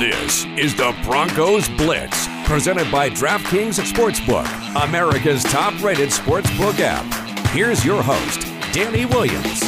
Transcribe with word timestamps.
This 0.00 0.46
is 0.56 0.74
the 0.74 0.96
Broncos 1.04 1.68
Blitz, 1.68 2.26
presented 2.46 2.90
by 2.90 3.10
DraftKings 3.10 3.78
Sportsbook, 3.84 4.48
America's 4.82 5.42
top 5.42 5.78
rated 5.82 6.08
sportsbook 6.08 6.80
app. 6.80 7.04
Here's 7.48 7.84
your 7.84 8.02
host, 8.02 8.40
Danny 8.72 9.04
Williams. 9.04 9.60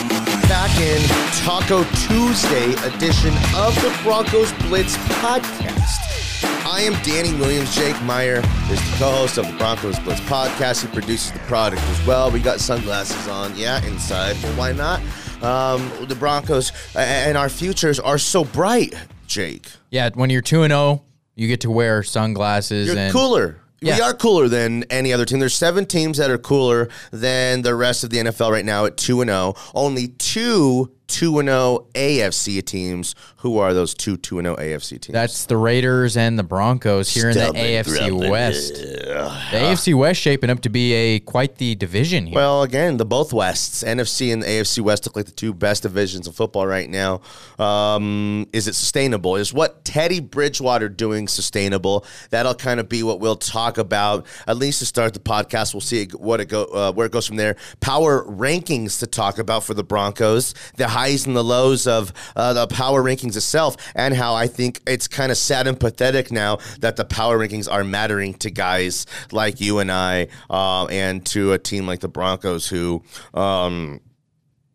Back 0.48 0.74
in 0.80 1.02
Taco 1.44 1.84
Tuesday 2.08 2.72
edition 2.88 3.34
of 3.54 3.74
the 3.82 3.94
Broncos 4.02 4.54
Blitz 4.62 4.96
podcast. 5.20 6.46
I 6.64 6.80
am 6.80 6.94
Danny 7.02 7.38
Williams. 7.38 7.74
Jake 7.74 8.00
Meyer 8.04 8.38
is 8.70 8.80
the 8.90 8.96
co-host 8.96 9.36
of 9.36 9.46
the 9.46 9.56
Broncos 9.58 9.98
Blitz 9.98 10.20
podcast. 10.22 10.80
He 10.80 10.88
produces 10.94 11.32
the 11.32 11.40
product 11.40 11.82
as 11.82 12.06
well. 12.06 12.30
We 12.30 12.40
got 12.40 12.58
sunglasses 12.58 13.28
on, 13.28 13.54
yeah, 13.54 13.84
inside. 13.84 14.42
Well, 14.42 14.56
why 14.56 14.72
not? 14.72 15.02
Um, 15.42 15.90
the 16.06 16.14
Broncos 16.14 16.72
and 16.94 17.36
our 17.36 17.50
futures 17.50 18.00
are 18.00 18.16
so 18.16 18.44
bright, 18.44 18.94
Jake. 19.32 19.70
Yeah, 19.90 20.10
when 20.14 20.30
you're 20.30 20.42
2 20.42 20.62
and 20.62 20.70
0, 20.70 21.02
you 21.34 21.48
get 21.48 21.62
to 21.62 21.70
wear 21.70 22.02
sunglasses 22.02 22.88
You're 22.88 22.96
and 22.96 23.12
cooler. 23.12 23.58
We 23.80 23.90
are 24.00 24.14
cooler 24.14 24.48
than 24.48 24.84
any 24.84 25.12
other 25.12 25.24
team. 25.24 25.40
There's 25.40 25.54
seven 25.54 25.86
teams 25.86 26.18
that 26.18 26.30
are 26.30 26.38
cooler 26.38 26.88
than 27.10 27.62
the 27.62 27.74
rest 27.74 28.04
of 28.04 28.10
the 28.10 28.18
NFL 28.18 28.52
right 28.52 28.64
now 28.64 28.84
at 28.84 28.96
2 28.96 29.22
and 29.22 29.28
0. 29.28 29.54
Only 29.74 30.08
two 30.08 30.92
2 31.08 31.40
and 31.40 31.48
0 31.48 31.86
AFC 31.94 32.64
teams. 32.64 33.14
Who 33.38 33.58
are 33.58 33.74
those 33.74 33.94
two 33.94 34.16
2 34.16 34.38
and 34.38 34.46
0 34.46 34.56
AFC 34.56 35.00
teams? 35.00 35.12
that's 35.12 35.46
the 35.46 35.56
Raiders 35.56 36.16
and 36.16 36.38
the 36.38 36.42
Broncos 36.42 37.12
here 37.12 37.30
in 37.30 37.36
the 37.36 37.52
AFC 37.52 38.08
grumpy. 38.08 38.30
West. 38.30 38.74
The 38.74 39.58
AFC 39.58 39.94
West 39.94 40.20
shaping 40.20 40.50
up 40.50 40.60
to 40.60 40.68
be 40.68 40.92
a 40.92 41.20
quite 41.20 41.56
the 41.56 41.74
division 41.74 42.26
here. 42.26 42.36
Well, 42.36 42.62
again, 42.62 42.96
the 42.96 43.04
both 43.04 43.32
Wests, 43.32 43.82
NFC 43.82 44.32
and 44.32 44.42
the 44.42 44.46
AFC 44.46 44.80
West, 44.80 45.06
look 45.06 45.16
like 45.16 45.26
the 45.26 45.32
two 45.32 45.52
best 45.52 45.82
divisions 45.82 46.26
of 46.26 46.34
football 46.34 46.66
right 46.66 46.88
now. 46.88 47.20
Um, 47.58 48.46
is 48.52 48.68
it 48.68 48.74
sustainable? 48.74 49.36
Is 49.36 49.52
what 49.52 49.84
Teddy 49.84 50.20
Bridgewater 50.20 50.88
doing 50.88 51.28
sustainable? 51.28 52.06
That'll 52.30 52.54
kind 52.54 52.80
of 52.80 52.88
be 52.88 53.02
what 53.02 53.20
we'll 53.20 53.36
talk 53.36 53.78
about 53.78 54.26
at 54.46 54.56
least 54.56 54.78
to 54.78 54.86
start 54.86 55.14
the 55.14 55.20
podcast. 55.20 55.74
We'll 55.74 55.80
see 55.80 56.06
what 56.06 56.40
it 56.40 56.46
go 56.46 56.64
uh, 56.64 56.92
where 56.92 57.06
it 57.06 57.12
goes 57.12 57.26
from 57.26 57.36
there. 57.36 57.56
Power 57.80 58.24
rankings 58.24 58.98
to 59.00 59.06
talk 59.06 59.38
about 59.38 59.64
for 59.64 59.74
the 59.74 59.84
Broncos, 59.84 60.54
the 60.76 60.88
highs 60.92 61.26
and 61.26 61.34
the 61.34 61.42
lows 61.42 61.86
of 61.86 62.12
uh, 62.36 62.52
the 62.52 62.66
power 62.66 63.02
rankings 63.02 63.36
itself, 63.36 63.76
and 63.94 64.14
how 64.14 64.34
I 64.34 64.46
think 64.46 64.80
it's 64.86 65.08
kind 65.08 65.32
of 65.32 65.38
sad 65.38 65.66
and 65.66 65.78
pathetic 65.78 66.30
now 66.30 66.58
that 66.80 66.96
the 66.96 67.04
power 67.04 67.38
rankings 67.38 67.70
are 67.70 67.84
mattering 67.84 68.34
to 68.34 68.50
guys 68.50 69.06
like 69.32 69.60
you 69.60 69.78
and 69.78 69.90
I, 69.90 70.28
uh, 70.50 70.86
and 70.86 71.24
to 71.26 71.52
a 71.52 71.58
team 71.58 71.86
like 71.86 72.00
the 72.00 72.08
Broncos 72.08 72.68
who. 72.68 73.02
Um, 73.34 74.00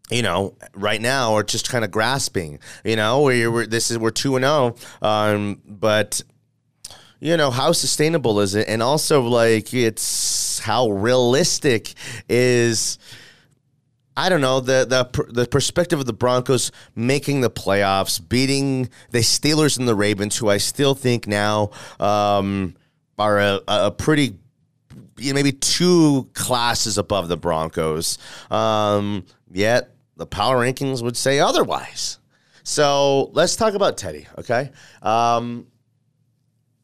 you 0.09 0.22
know, 0.22 0.56
right 0.74 1.02
now 1.02 1.34
are 1.34 1.44
just 1.44 1.70
kind 1.70 1.84
of 1.84 1.92
grasping. 1.92 2.59
You 2.86 2.96
know, 2.96 3.24
where 3.24 3.52
we're 3.52 3.66
this 3.66 3.92
is 3.92 3.98
we're 3.98 4.12
two 4.12 4.38
and 4.38 4.46
zero, 4.46 4.76
um, 5.02 5.62
but 5.66 6.22
you 7.20 7.36
know 7.36 7.52
how 7.52 7.74
sustainable 7.74 8.40
is 8.40 8.56
it, 8.56 8.70
and 8.70 8.81
also 8.81 9.22
like 9.22 9.74
it's 9.74 10.59
how 10.59 10.90
realistic 10.90 11.94
is. 12.30 13.00
I 14.18 14.30
don't 14.30 14.42
know 14.42 14.60
the 14.60 14.86
the 14.86 15.26
the 15.32 15.48
perspective 15.48 16.00
of 16.00 16.08
the 16.08 16.14
Broncos 16.14 16.72
making 16.96 17.42
the 17.42 17.52
playoffs, 17.52 18.20
beating 18.28 18.90
the 19.12 19.20
Steelers 19.20 19.78
and 19.78 19.88
the 19.88 19.96
Ravens, 19.96 20.36
who 20.36 20.50
I 20.50 20.58
still 20.58 20.96
think 20.96 21.28
now 21.28 21.70
um, 22.00 22.76
are 23.20 23.40
a, 23.40 23.62
a 23.68 23.92
pretty 23.92 24.40
you 25.18 25.32
know, 25.32 25.36
maybe 25.36 25.52
two 25.52 26.30
classes 26.34 26.98
above 26.98 27.28
the 27.28 27.38
Broncos. 27.38 28.18
Um, 28.50 29.26
yet 29.52 29.92
the 30.16 30.26
power 30.26 30.58
rankings 30.66 31.04
would 31.04 31.16
say 31.16 31.40
otherwise. 31.40 32.20
So 32.64 33.30
let's 33.34 33.56
talk 33.56 33.76
about 33.76 33.98
Teddy, 33.98 34.28
okay? 34.40 34.72
Um, 35.02 35.68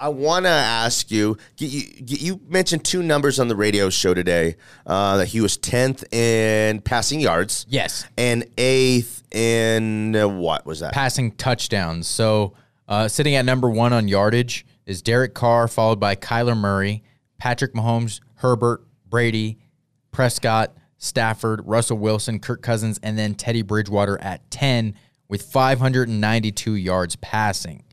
I 0.04 0.10
want 0.10 0.44
to 0.44 0.50
ask 0.50 1.10
you, 1.12 1.38
you. 1.58 1.82
You 1.98 2.42
mentioned 2.50 2.84
two 2.84 3.02
numbers 3.02 3.40
on 3.40 3.48
the 3.48 3.56
radio 3.56 3.90
show 3.90 4.14
today 4.14 4.58
uh, 4.86 5.16
that 5.16 5.28
he 5.28 5.40
was 5.40 5.58
10th 5.58 6.14
in 6.14 6.82
passing 6.82 7.22
yards 7.22 7.66
yes, 7.70 8.06
and 8.18 8.44
8th 8.58 9.24
in 9.32 10.14
uh, 10.14 10.28
what 10.28 10.66
was 10.66 10.82
that? 10.82 10.92
passing 10.92 11.32
touchdowns. 11.32 12.08
So 12.08 12.54
uh, 12.90 13.08
sitting 13.08 13.36
at 13.36 13.46
number 13.46 13.70
one 13.70 13.94
on 13.94 14.10
yardage 14.10 14.66
is 14.86 15.02
Derek 15.02 15.34
Carr, 15.34 15.70
followed 15.70 16.02
by 16.02 16.18
Kyler 16.18 16.58
Murray, 16.58 17.02
Patrick 17.38 17.74
Mahomes, 17.74 18.20
Herbert, 18.36 18.84
Brady, 19.10 19.58
Prescott, 20.12 20.76
Stafford, 20.98 21.62
Russell 21.64 21.98
Wilson, 21.98 22.42
Kirk 22.42 22.62
Cousins, 22.62 23.00
and 23.02 23.18
then 23.18 23.36
Teddy 23.36 23.62
Bridgewater 23.62 24.20
at 24.20 24.52
10 24.52 24.96
with 25.30 25.44
592 25.44 26.76
yards 26.76 27.16
passing. 27.16 27.84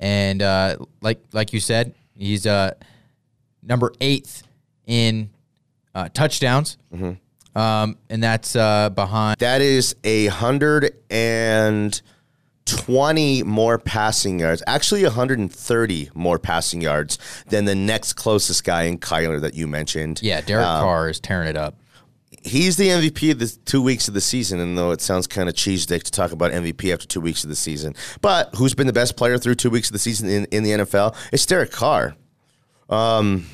And 0.00 0.42
uh, 0.42 0.76
like 1.00 1.20
like 1.32 1.52
you 1.52 1.60
said, 1.60 1.94
he's 2.16 2.46
uh, 2.46 2.74
number 3.62 3.92
eighth 4.00 4.44
in 4.86 5.30
uh, 5.94 6.08
touchdowns, 6.10 6.76
um, 7.56 7.96
and 8.08 8.22
that's 8.22 8.54
uh, 8.54 8.90
behind. 8.90 9.38
That 9.40 9.60
is 9.60 9.96
a 10.04 10.26
hundred 10.26 10.94
and 11.10 12.00
twenty 12.64 13.42
more 13.42 13.78
passing 13.78 14.38
yards. 14.38 14.62
Actually, 14.66 15.02
hundred 15.04 15.38
and 15.40 15.52
thirty 15.52 16.10
more 16.14 16.38
passing 16.38 16.80
yards 16.80 17.18
than 17.48 17.64
the 17.64 17.74
next 17.74 18.12
closest 18.12 18.62
guy 18.64 18.84
in 18.84 18.98
Kyler 18.98 19.40
that 19.40 19.54
you 19.54 19.66
mentioned. 19.66 20.20
Yeah, 20.22 20.40
Derek 20.42 20.64
Carr 20.64 21.08
is 21.08 21.18
tearing 21.18 21.48
it 21.48 21.56
up. 21.56 21.74
He's 22.42 22.76
the 22.76 22.88
MVP 22.88 23.30
of 23.32 23.38
the 23.38 23.46
two 23.64 23.82
weeks 23.82 24.08
of 24.08 24.14
the 24.14 24.20
season. 24.20 24.60
And 24.60 24.76
though 24.76 24.90
it 24.90 25.00
sounds 25.00 25.26
kind 25.26 25.48
of 25.48 25.54
cheesedick 25.54 26.02
to 26.04 26.10
talk 26.10 26.32
about 26.32 26.52
MVP 26.52 26.92
after 26.92 27.06
two 27.06 27.20
weeks 27.20 27.44
of 27.44 27.50
the 27.50 27.56
season, 27.56 27.94
but 28.20 28.54
who's 28.56 28.74
been 28.74 28.86
the 28.86 28.92
best 28.92 29.16
player 29.16 29.38
through 29.38 29.56
two 29.56 29.70
weeks 29.70 29.88
of 29.88 29.92
the 29.92 29.98
season 29.98 30.28
in, 30.28 30.44
in 30.46 30.62
the 30.62 30.70
NFL? 30.70 31.16
It's 31.32 31.46
Derek 31.46 31.70
Carr. 31.70 32.14
Um, 32.88 33.46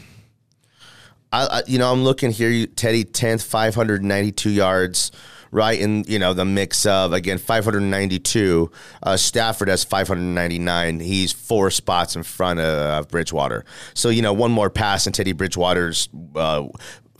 I, 1.33 1.47
I 1.47 1.63
you 1.67 1.79
know 1.79 1.91
I'm 1.93 2.05
looking 2.05 2.31
here. 2.31 2.67
Teddy 2.67 3.05
tenth, 3.05 3.43
five 3.43 3.75
hundred 3.75 4.03
ninety 4.05 4.33
two 4.33 4.51
yards. 4.51 5.11
Right 5.51 5.79
in 5.79 6.03
you 6.09 6.19
know 6.19 6.35
the 6.35 6.45
mix 6.45 6.85
of 6.85 7.13
again 7.13 7.39
592. 7.39 8.73
Uh, 9.05 9.17
Stafford 9.17 9.69
has 9.69 9.85
599. 9.85 10.99
He's 10.99 11.33
four 11.33 11.71
spots 11.71 12.17
in 12.17 12.25
front 12.25 12.59
of 12.59 13.07
Bridgewater. 13.07 13.65
So 13.95 14.09
you 14.09 14.21
know 14.21 14.33
one 14.33 14.51
more 14.51 14.69
pass 14.69 15.07
and 15.07 15.15
Teddy 15.15 15.31
Bridgewater's 15.31 16.09
uh, 16.35 16.65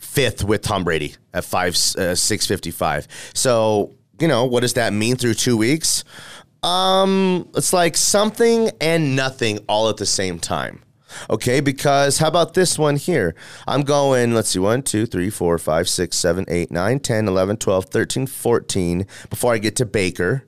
fifth 0.05 0.43
with 0.43 0.61
Tom 0.61 0.83
Brady 0.83 1.15
at 1.33 1.43
five 1.43 1.75
uh, 1.97 2.15
six 2.15 2.45
fifty 2.45 2.71
five. 2.71 3.07
So 3.33 3.95
you 4.19 4.27
know 4.27 4.45
what 4.45 4.61
does 4.61 4.73
that 4.73 4.93
mean 4.93 5.15
through 5.15 5.35
two 5.35 5.57
weeks? 5.57 6.03
Um, 6.63 7.47
it's 7.55 7.73
like 7.73 7.95
something 7.95 8.71
and 8.81 9.15
nothing 9.15 9.59
all 9.67 9.89
at 9.89 9.97
the 9.97 10.05
same 10.05 10.39
time. 10.39 10.81
Okay, 11.29 11.59
because 11.59 12.17
how 12.17 12.27
about 12.27 12.55
this 12.55 12.77
one 12.77 12.95
here? 12.95 13.35
I'm 13.67 13.83
going, 13.83 14.33
let's 14.33 14.49
see, 14.49 14.59
1, 14.59 14.81
2, 14.83 15.05
3, 15.05 15.29
4, 15.29 15.57
5, 15.57 15.89
6, 15.89 16.17
7, 16.17 16.45
8, 16.47 16.71
9, 16.71 16.99
10, 16.99 17.27
11, 17.27 17.57
12, 17.57 17.85
13, 17.85 18.27
14, 18.27 19.07
before 19.29 19.53
I 19.53 19.57
get 19.59 19.75
to 19.77 19.85
Baker. 19.85 20.45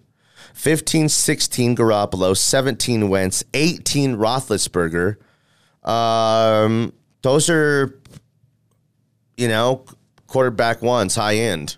15, 0.53 1.07
16, 1.07 1.75
Garoppolo, 1.75 2.35
17, 2.35 3.09
Wentz, 3.09 3.43
18, 3.53 4.15
Roethlisberger. 4.17 5.17
Um, 5.87 6.93
those 7.21 7.49
are, 7.49 8.01
you 9.37 9.47
know, 9.47 9.85
quarterback 10.27 10.81
ones, 10.81 11.15
high 11.15 11.35
end. 11.35 11.77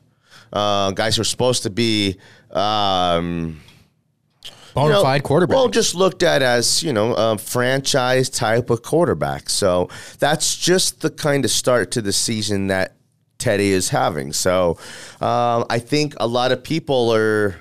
Uh, 0.52 0.92
guys 0.92 1.16
who 1.16 1.22
are 1.22 1.25
supposed 1.25 1.64
to 1.64 1.70
be 1.70 2.18
um, 2.52 3.62
Bona 4.74 4.88
you 4.88 4.94
know, 4.94 5.03
fide 5.03 5.24
quarterback. 5.24 5.56
Well, 5.56 5.69
just 5.69 5.96
looked 5.96 6.24
at 6.24 6.42
as 6.42 6.84
you 6.84 6.94
know 6.94 7.14
a 7.14 7.38
franchise 7.38 8.30
type 8.30 8.69
of 8.69 8.81
quarterback. 8.81 9.50
So 9.50 9.90
that's 10.19 10.56
just 10.56 11.02
the 11.02 11.09
kind 11.09 11.46
of 11.46 11.52
start 11.52 11.92
to 11.92 12.02
the 12.02 12.14
season 12.14 12.68
that 12.68 12.96
Teddy 13.38 13.72
is 13.72 13.90
having. 13.90 14.34
So 14.34 14.78
um, 15.22 15.66
I 15.69 15.80
think 15.80 16.16
a 16.19 16.28
lot 16.28 16.52
of 16.52 16.64
people 16.64 17.14
are 17.14 17.56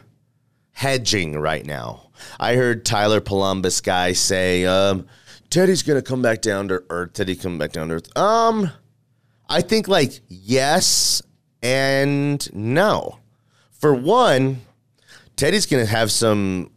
hedging 0.72 1.38
right 1.38 1.64
now. 1.64 2.10
I 2.38 2.54
heard 2.54 2.84
Tyler 2.84 3.20
Polumbus 3.20 3.80
guy 3.80 4.12
say, 4.12 4.64
um, 4.64 5.06
"Teddy's 5.50 5.82
gonna 5.82 6.02
come 6.02 6.22
back 6.22 6.40
down 6.42 6.68
to 6.68 6.82
earth." 6.90 7.14
Teddy 7.14 7.36
come 7.36 7.58
back 7.58 7.72
down 7.72 7.88
to 7.88 7.94
earth. 7.94 8.16
Um, 8.16 8.70
I 9.48 9.62
think 9.62 9.88
like 9.88 10.20
yes 10.28 11.22
and 11.62 12.54
no. 12.54 13.18
For 13.72 13.94
one, 13.94 14.60
Teddy's 15.36 15.66
gonna 15.66 15.86
have 15.86 16.10
some 16.10 16.70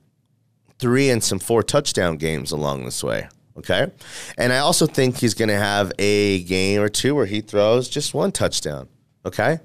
three 0.79 1.09
and 1.09 1.23
some 1.23 1.39
four 1.39 1.63
touchdown 1.63 2.17
games 2.17 2.51
along 2.51 2.85
this 2.85 3.03
way. 3.03 3.27
Okay. 3.57 3.91
And 4.37 4.51
I 4.51 4.57
also 4.57 4.87
think 4.87 5.17
he's 5.17 5.35
going 5.35 5.49
to 5.49 5.57
have 5.57 5.91
a 5.99 6.43
game 6.43 6.81
or 6.81 6.89
two 6.89 7.13
where 7.13 7.27
he 7.27 7.41
throws 7.41 7.87
just 7.87 8.13
one 8.13 8.31
touchdown. 8.31 8.89
Okay. 9.25 9.59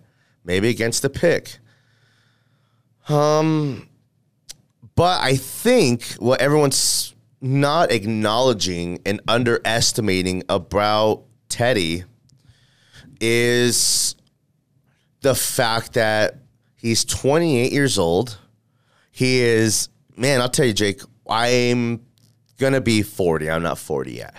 Maybe 0.45 0.69
against 0.69 1.03
the 1.03 1.09
pick. 1.09 1.59
Um, 3.09 3.89
but 4.95 5.23
I 5.23 5.37
think 5.37 6.05
what 6.19 6.41
everyone's 6.41 7.15
not 7.41 7.91
acknowledging 7.91 9.01
and 9.07 9.21
underestimating 9.29 10.43
about 10.49 11.25
Teddy 11.49 12.05
is 13.21 14.15
the 15.21 15.35
fact 15.35 15.95
that 15.95 16.37
he's 16.77 17.05
28 17.05 17.73
years 17.73 17.99
old. 17.99 18.39
He 19.11 19.41
is, 19.41 19.89
man, 20.17 20.41
I'll 20.41 20.49
tell 20.49 20.67
you, 20.67 20.73
Jake, 20.73 21.01
I'm 21.29 22.01
gonna 22.59 22.81
be 22.81 23.03
40. 23.03 23.51
I'm 23.51 23.63
not 23.63 23.79
40 23.79 24.13
yet. 24.13 24.35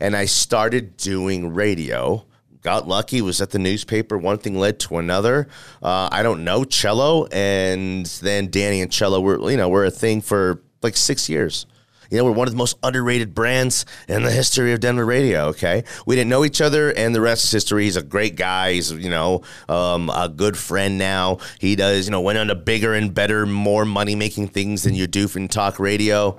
And 0.00 0.16
I 0.16 0.24
started 0.24 0.96
doing 0.96 1.54
radio. 1.54 2.24
Got 2.62 2.88
lucky, 2.88 3.20
was 3.20 3.42
at 3.42 3.50
the 3.50 3.58
newspaper. 3.58 4.16
One 4.16 4.38
thing 4.38 4.58
led 4.58 4.80
to 4.80 4.96
another. 4.96 5.48
Uh, 5.82 6.08
I 6.10 6.22
don't 6.22 6.44
know 6.44 6.64
cello, 6.64 7.26
and 7.26 8.06
then 8.06 8.50
Danny 8.50 8.80
and 8.80 8.90
cello 8.90 9.20
were, 9.20 9.50
you 9.50 9.58
know, 9.58 9.68
were 9.68 9.84
a 9.84 9.90
thing 9.90 10.22
for 10.22 10.62
like 10.82 10.96
six 10.96 11.28
years. 11.28 11.66
You 12.14 12.20
know, 12.20 12.26
we're 12.26 12.32
one 12.32 12.46
of 12.46 12.52
the 12.52 12.58
most 12.58 12.78
underrated 12.84 13.34
brands 13.34 13.84
in 14.06 14.22
the 14.22 14.30
history 14.30 14.72
of 14.72 14.78
Denver 14.78 15.04
radio. 15.04 15.46
Okay, 15.46 15.82
we 16.06 16.14
didn't 16.14 16.30
know 16.30 16.44
each 16.44 16.60
other, 16.60 16.90
and 16.92 17.12
the 17.12 17.20
rest 17.20 17.42
is 17.42 17.50
history. 17.50 17.84
He's 17.84 17.96
a 17.96 18.04
great 18.04 18.36
guy. 18.36 18.74
He's 18.74 18.92
you 18.92 19.10
know 19.10 19.42
um, 19.68 20.08
a 20.10 20.28
good 20.28 20.56
friend 20.56 20.96
now. 20.96 21.38
He 21.58 21.74
does 21.74 22.06
you 22.06 22.12
know 22.12 22.20
went 22.20 22.38
on 22.38 22.46
to 22.46 22.54
bigger 22.54 22.94
and 22.94 23.12
better, 23.12 23.46
more 23.46 23.84
money 23.84 24.14
making 24.14 24.48
things 24.48 24.84
than 24.84 24.94
you 24.94 25.08
do 25.08 25.26
from 25.26 25.48
talk 25.48 25.80
radio. 25.80 26.38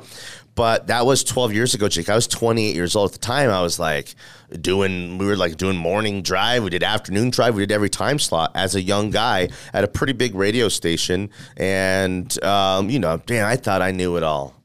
But 0.56 0.88
that 0.88 1.06
was 1.06 1.26
12 1.26 1.52
years 1.52 1.74
ago, 1.74 1.90
Jake. 1.90 2.08
I 2.08 2.16
was 2.16 2.28
28 2.28 2.74
years 2.74 2.96
old 2.96 3.10
at 3.10 3.12
the 3.12 3.20
time. 3.20 3.50
I 3.50 3.62
was 3.62 3.78
like 3.78 4.16
doing, 4.62 5.18
we 5.18 5.26
were 5.26 5.36
like 5.36 5.58
doing 5.58 5.76
morning 5.76 6.22
drive. 6.22 6.64
We 6.64 6.70
did 6.70 6.82
afternoon 6.82 7.30
drive. 7.30 7.56
We 7.56 7.64
did 7.64 7.74
every 7.74 7.90
time 7.90 8.20
slot 8.20 8.54
as 8.56 8.74
a 8.74 8.82
young 8.82 9.10
guy 9.10 9.50
at 9.74 9.84
a 9.84 9.90
pretty 9.90 10.14
big 10.14 10.34
radio 10.34 10.70
station. 10.70 11.30
And, 11.58 12.42
um, 12.42 12.90
you 12.90 13.00
know, 13.00 13.22
damn, 13.26 13.46
I 13.46 13.58
thought 13.58 13.82
I 13.82 13.92
knew 13.92 14.16
it 14.16 14.24
all. 14.24 14.56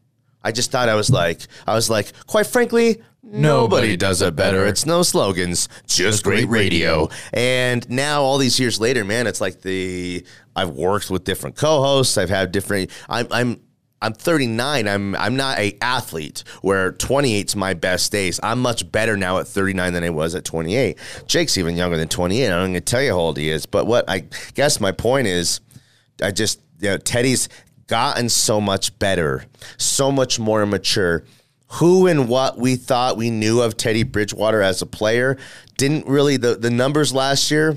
I 0.42 0.52
just 0.52 0.70
thought 0.70 0.88
I 0.88 0.94
was 0.94 1.10
like, 1.10 1.40
I 1.66 1.74
was 1.74 1.90
like, 1.90 2.12
quite 2.26 2.46
frankly, 2.46 3.02
nobody 3.22 3.96
does 3.96 4.22
it 4.22 4.36
better. 4.36 4.66
It's 4.66 4.86
no 4.86 5.02
slogans, 5.02 5.68
just 5.86 6.24
great 6.24 6.48
radio. 6.48 7.08
And 7.32 7.88
now, 7.90 8.22
all 8.22 8.38
these 8.38 8.58
years 8.58 8.80
later, 8.80 9.04
man, 9.04 9.26
it's 9.26 9.40
like 9.40 9.62
the 9.62 10.24
I've 10.56 10.70
worked 10.70 11.10
with 11.10 11.24
different 11.24 11.56
co-hosts. 11.56 12.18
I've 12.18 12.30
had 12.30 12.52
different. 12.52 12.90
I'm 13.08 13.26
I'm 13.30 13.60
I'm 14.02 14.14
39. 14.14 14.88
I'm 14.88 15.14
I'm 15.14 15.36
not 15.36 15.58
a 15.58 15.76
athlete 15.82 16.42
where 16.62 16.92
28's 16.92 17.54
my 17.54 17.74
best 17.74 18.10
days. 18.10 18.40
I'm 18.42 18.60
much 18.60 18.90
better 18.90 19.16
now 19.16 19.38
at 19.38 19.46
39 19.46 19.92
than 19.92 20.04
I 20.04 20.10
was 20.10 20.34
at 20.34 20.44
28. 20.44 20.96
Jake's 21.26 21.58
even 21.58 21.76
younger 21.76 21.98
than 21.98 22.08
28. 22.08 22.46
I'm 22.50 22.60
going 22.60 22.74
to 22.74 22.80
tell 22.80 23.02
you 23.02 23.10
how 23.10 23.18
old 23.18 23.36
he 23.36 23.50
is. 23.50 23.66
But 23.66 23.86
what 23.86 24.08
I 24.08 24.24
guess 24.54 24.80
my 24.80 24.92
point 24.92 25.26
is, 25.26 25.60
I 26.22 26.30
just 26.30 26.60
you 26.80 26.88
know 26.88 26.96
Teddy's 26.96 27.48
gotten 27.90 28.28
so 28.28 28.60
much 28.60 28.96
better, 29.00 29.44
so 29.76 30.12
much 30.12 30.38
more 30.38 30.64
mature. 30.64 31.24
Who 31.74 32.06
and 32.06 32.28
what 32.28 32.56
we 32.56 32.76
thought 32.76 33.16
we 33.16 33.30
knew 33.30 33.60
of 33.60 33.76
Teddy 33.76 34.04
Bridgewater 34.04 34.62
as 34.62 34.80
a 34.80 34.86
player 34.86 35.36
didn't 35.76 36.06
really 36.06 36.36
the 36.36 36.54
the 36.54 36.70
numbers 36.70 37.12
last 37.12 37.50
year. 37.50 37.76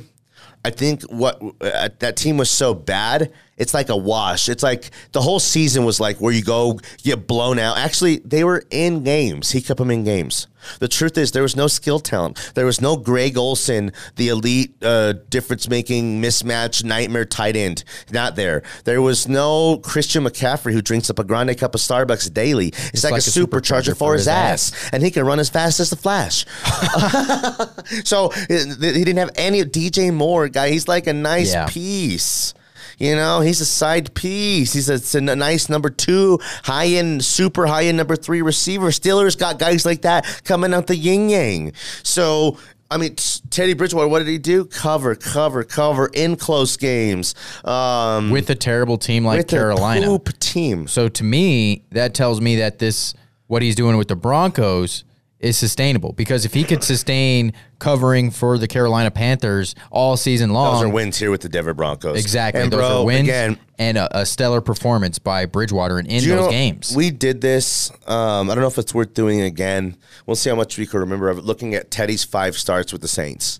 I 0.63 0.69
think 0.69 1.01
what 1.04 1.42
uh, 1.60 1.89
that 2.00 2.15
team 2.15 2.38
was 2.38 2.50
so 2.50 2.74
bad 2.75 3.33
it's 3.57 3.73
like 3.73 3.89
a 3.89 3.97
wash. 3.97 4.50
It's 4.50 4.63
like 4.63 4.89
the 5.11 5.21
whole 5.21 5.39
season 5.39 5.85
was 5.85 6.00
like 6.00 6.17
where 6.17 6.33
you 6.33 6.44
go 6.44 6.79
get 7.03 7.27
blown 7.27 7.59
out. 7.59 7.77
Actually, 7.77 8.17
they 8.25 8.44
were 8.44 8.63
in 8.71 9.03
games. 9.03 9.51
He 9.51 9.61
kept 9.61 9.77
them 9.77 9.91
in 9.91 10.03
games. 10.03 10.47
The 10.79 10.88
truth 10.88 11.17
is, 11.17 11.33
there 11.33 11.44
was 11.44 11.55
no 11.55 11.67
skill 11.67 12.00
talent. 12.00 12.53
There 12.55 12.65
was 12.65 12.81
no 12.81 12.95
Greg 12.95 13.38
Olsen, 13.38 13.91
the 14.15 14.29
elite 14.29 14.73
uh, 14.81 15.13
difference 15.29 15.69
making 15.69 16.21
mismatch 16.21 16.83
nightmare 16.83 17.25
tight 17.25 17.55
end. 17.55 17.83
Not 18.11 18.35
there. 18.35 18.63
There 18.85 19.01
was 19.01 19.27
no 19.27 19.77
Christian 19.77 20.23
McCaffrey 20.23 20.71
who 20.71 20.81
drinks 20.81 21.09
up 21.09 21.19
a 21.19 21.23
grande 21.23 21.57
cup 21.57 21.75
of 21.75 21.81
Starbucks 21.81 22.33
daily. 22.33 22.67
It's, 22.67 23.03
like, 23.03 23.11
like, 23.11 23.21
a, 23.21 23.29
a 23.29 23.33
supercharger, 23.33 23.89
supercharger, 23.89 23.97
for 23.97 24.13
his 24.13 24.27
ass. 24.27 24.71
ass. 24.73 24.89
and 24.94 25.03
he 25.03 25.11
can 25.11 25.25
run 25.25 25.39
as 25.39 25.49
fast 25.49 25.79
as 25.79 25.89
the 25.89 25.97
Flash. 25.97 26.45
so 28.06 28.29
he 28.29 29.03
didn't 29.03 29.17
have 29.17 29.31
any 29.35 29.63
DJ 29.63 30.13
Moore 30.13 30.47
guy. 30.47 30.69
He's 30.69 30.88
like 30.88 31.07
a 31.07 31.13
nice 31.13 31.53
yeah. 31.53 31.67
piece. 31.67 32.53
You 32.98 33.16
know, 33.16 33.42
he's 33.42 33.62
a 33.62 33.66
side 33.66 34.13
piece. 34.13 34.74
He's 34.74 34.90
a, 34.90 35.18
a 35.18 35.36
nice 35.36 35.69
number 35.69 35.90
two, 35.90 36.40
high 36.63 36.88
end, 36.88 37.24
super 37.24 37.66
high 37.66 37.86
end 37.86 37.98
number 37.98 38.16
three 38.16 38.42
receiver. 38.42 38.88
Steelers 38.88 39.38
got 39.38 39.60
guys 39.60 39.86
like 39.86 40.01
that 40.04 40.42
coming 40.44 40.74
out 40.74 40.88
the 40.88 40.95
yin 40.95 41.30
yang. 41.30 41.74
So 42.04 42.57
I 42.94 42.98
mean, 42.98 43.16
Teddy 43.50 43.74
Bridgewater, 43.74 44.07
what 44.07 44.19
did 44.19 44.28
he 44.28 44.38
do? 44.38 44.66
Cover, 44.66 45.16
cover, 45.16 45.63
cover 45.63 46.12
in 46.13 46.36
close 46.36 46.78
games. 46.78 47.34
Um, 47.66 48.30
with 48.30 48.51
a 48.51 48.56
terrible 48.56 49.00
team 49.00 49.25
like 49.25 49.48
Carolina. 49.48 50.06
poop 50.06 50.38
team. 50.38 50.88
So 50.88 51.10
to 51.10 51.24
me, 51.24 51.86
that 51.92 52.13
tells 52.13 52.40
me 52.40 52.57
that 52.57 52.78
this, 52.78 53.16
what 53.48 53.63
he's 53.63 53.75
doing 53.75 53.98
with 53.98 54.10
the 54.10 54.16
Broncos, 54.16 55.06
is 55.44 55.57
sustainable 55.57 56.13
because 56.13 56.45
if 56.45 56.54
he 56.54 56.63
could 56.63 56.84
sustain 56.84 57.54
covering 57.80 58.31
for 58.31 58.57
the 58.57 58.68
Carolina 58.68 59.12
Panthers 59.12 59.75
all 59.92 60.16
season 60.16 60.51
long, 60.51 60.75
those 60.75 60.84
are 60.84 60.90
wins 60.90 61.18
here 61.18 61.30
with 61.30 61.42
the 61.42 61.50
Denver 61.50 61.74
Broncos. 61.74 62.18
Exactly, 62.18 62.62
and 62.62 62.72
those 62.72 62.80
bro, 62.80 63.01
are 63.01 63.06
wins 63.06 63.28
again, 63.28 63.60
and 63.78 63.98
a, 63.98 64.19
a, 64.19 64.25
stellar 64.25 64.62
performance 64.62 65.19
by 65.19 65.45
Bridgewater 65.45 66.00
in, 66.00 66.06
in 66.06 66.28
those 66.28 66.45
know, 66.45 66.50
games. 66.50 66.94
We 66.95 67.12
did 67.12 67.42
this. 67.42 67.92
Um, 68.07 68.50
I 68.50 68.56
don't 68.56 68.62
know 68.62 68.68
if 68.68 68.78
it's 68.78 68.94
worth 68.94 69.13
doing 69.13 69.42
again. 69.42 69.98
We'll 70.25 70.38
see 70.38 70.50
how 70.50 70.56
much 70.56 70.78
we 70.78 70.88
can 70.88 71.01
remember 71.01 71.30
of 71.30 71.40
it. 71.40 71.44
Looking 71.44 71.75
at 71.75 71.92
Teddy's 71.92 72.24
five 72.24 72.56
starts 72.56 72.94
with 72.94 73.01
the 73.01 73.07
Saints. 73.07 73.60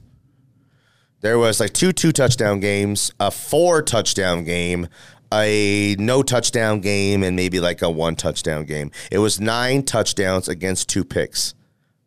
There 1.20 1.38
was 1.38 1.60
like 1.60 1.74
two 1.74 1.92
two 1.92 2.12
touchdown 2.12 2.60
games, 2.60 3.12
a 3.20 3.30
four 3.30 3.82
touchdown 3.82 4.46
game, 4.46 4.88
a 5.34 5.96
no 6.00 6.24
touchdown 6.24 6.80
game, 6.80 7.24
and 7.24 7.36
maybe 7.36 7.60
like 7.60 7.82
a 7.82 7.90
one 7.90 8.16
touchdown 8.16 8.66
game. 8.66 8.92
It 9.12 9.18
was 9.20 9.40
nine 9.42 9.84
touchdowns 9.84 10.48
against 10.48 10.90
two 10.90 11.04
picks. 11.04 11.56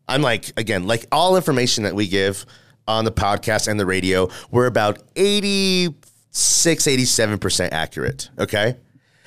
I'm 0.08 0.22
like, 0.22 0.52
again, 0.56 0.86
like 0.86 1.06
all 1.10 1.36
information 1.36 1.84
that 1.84 1.94
we 1.94 2.06
give 2.06 2.46
on 2.86 3.04
the 3.04 3.12
podcast 3.12 3.68
and 3.68 3.78
the 3.78 3.86
radio, 3.86 4.28
we're 4.50 4.66
about 4.66 5.02
86, 5.16 6.84
87% 6.84 7.68
accurate. 7.72 8.30
Okay. 8.38 8.76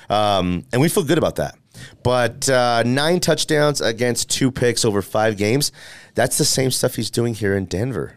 Um, 0.08 0.64
and 0.72 0.80
we 0.80 0.88
feel 0.88 1.04
good 1.04 1.18
about 1.18 1.36
that. 1.36 1.56
But 2.02 2.48
uh, 2.48 2.82
nine 2.84 3.20
touchdowns 3.20 3.80
against 3.80 4.30
two 4.30 4.50
picks 4.50 4.84
over 4.84 5.02
five 5.02 5.36
games, 5.36 5.72
that's 6.14 6.38
the 6.38 6.44
same 6.44 6.70
stuff 6.70 6.96
he's 6.96 7.10
doing 7.10 7.34
here 7.34 7.56
in 7.56 7.66
Denver. 7.66 8.16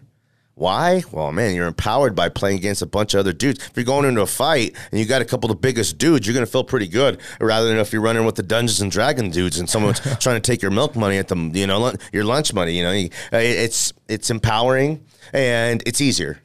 Why? 0.55 1.03
Well, 1.11 1.31
man, 1.31 1.55
you're 1.55 1.65
empowered 1.65 2.15
by 2.15 2.29
playing 2.29 2.57
against 2.57 2.83
a 2.83 2.85
bunch 2.85 3.15
of 3.15 3.21
other 3.21 3.33
dudes. 3.33 3.65
If 3.65 3.71
you're 3.75 3.85
going 3.85 4.05
into 4.05 4.21
a 4.21 4.27
fight 4.27 4.75
and 4.91 4.99
you 4.99 5.05
got 5.05 5.21
a 5.21 5.25
couple 5.25 5.49
of 5.49 5.57
the 5.57 5.59
biggest 5.59 5.97
dudes, 5.97 6.27
you're 6.27 6.35
going 6.35 6.45
to 6.45 6.51
feel 6.51 6.63
pretty 6.63 6.87
good. 6.87 7.19
Rather 7.41 7.67
than 7.67 7.77
if 7.77 7.91
you're 7.91 8.03
running 8.03 8.23
with 8.23 8.35
the 8.35 8.43
Dungeons 8.43 8.79
and 8.79 8.91
Dragons 8.91 9.33
dudes 9.33 9.57
and 9.57 9.67
someone's 9.67 9.99
trying 10.19 10.39
to 10.39 10.51
take 10.51 10.61
your 10.61 10.69
milk 10.69 10.95
money 10.95 11.17
at 11.17 11.27
the, 11.27 11.35
you 11.53 11.65
know, 11.65 11.93
your 12.11 12.23
lunch 12.23 12.53
money. 12.53 12.77
You 12.77 12.83
know, 12.83 13.09
it's 13.31 13.93
it's 14.07 14.29
empowering 14.29 15.03
and 15.33 15.81
it's 15.87 16.01
easier. 16.01 16.39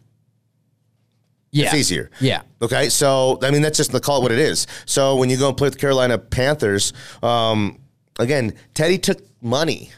Yeah. 1.51 1.67
It's 1.67 1.75
easier. 1.75 2.11
Yeah. 2.21 2.43
Okay. 2.63 2.89
So, 2.89 3.39
I 3.43 3.51
mean, 3.51 3.63
that's 3.63 3.77
just 3.77 3.93
the 3.93 4.01
call 4.01 4.21
it 4.21 4.23
what 4.23 4.33
it 4.33 4.39
is. 4.39 4.67
So, 4.87 5.17
when 5.17 5.31
you 5.31 5.39
go 5.39 5.49
and 5.49 5.57
play 5.57 5.67
with 5.67 5.75
the 5.75 5.81
Carolina 5.81 6.19
Panthers, 6.19 6.93
um, 7.23 7.79
again, 8.19 8.55
Teddy 8.75 8.99
took 8.99 9.21
money 9.43 9.91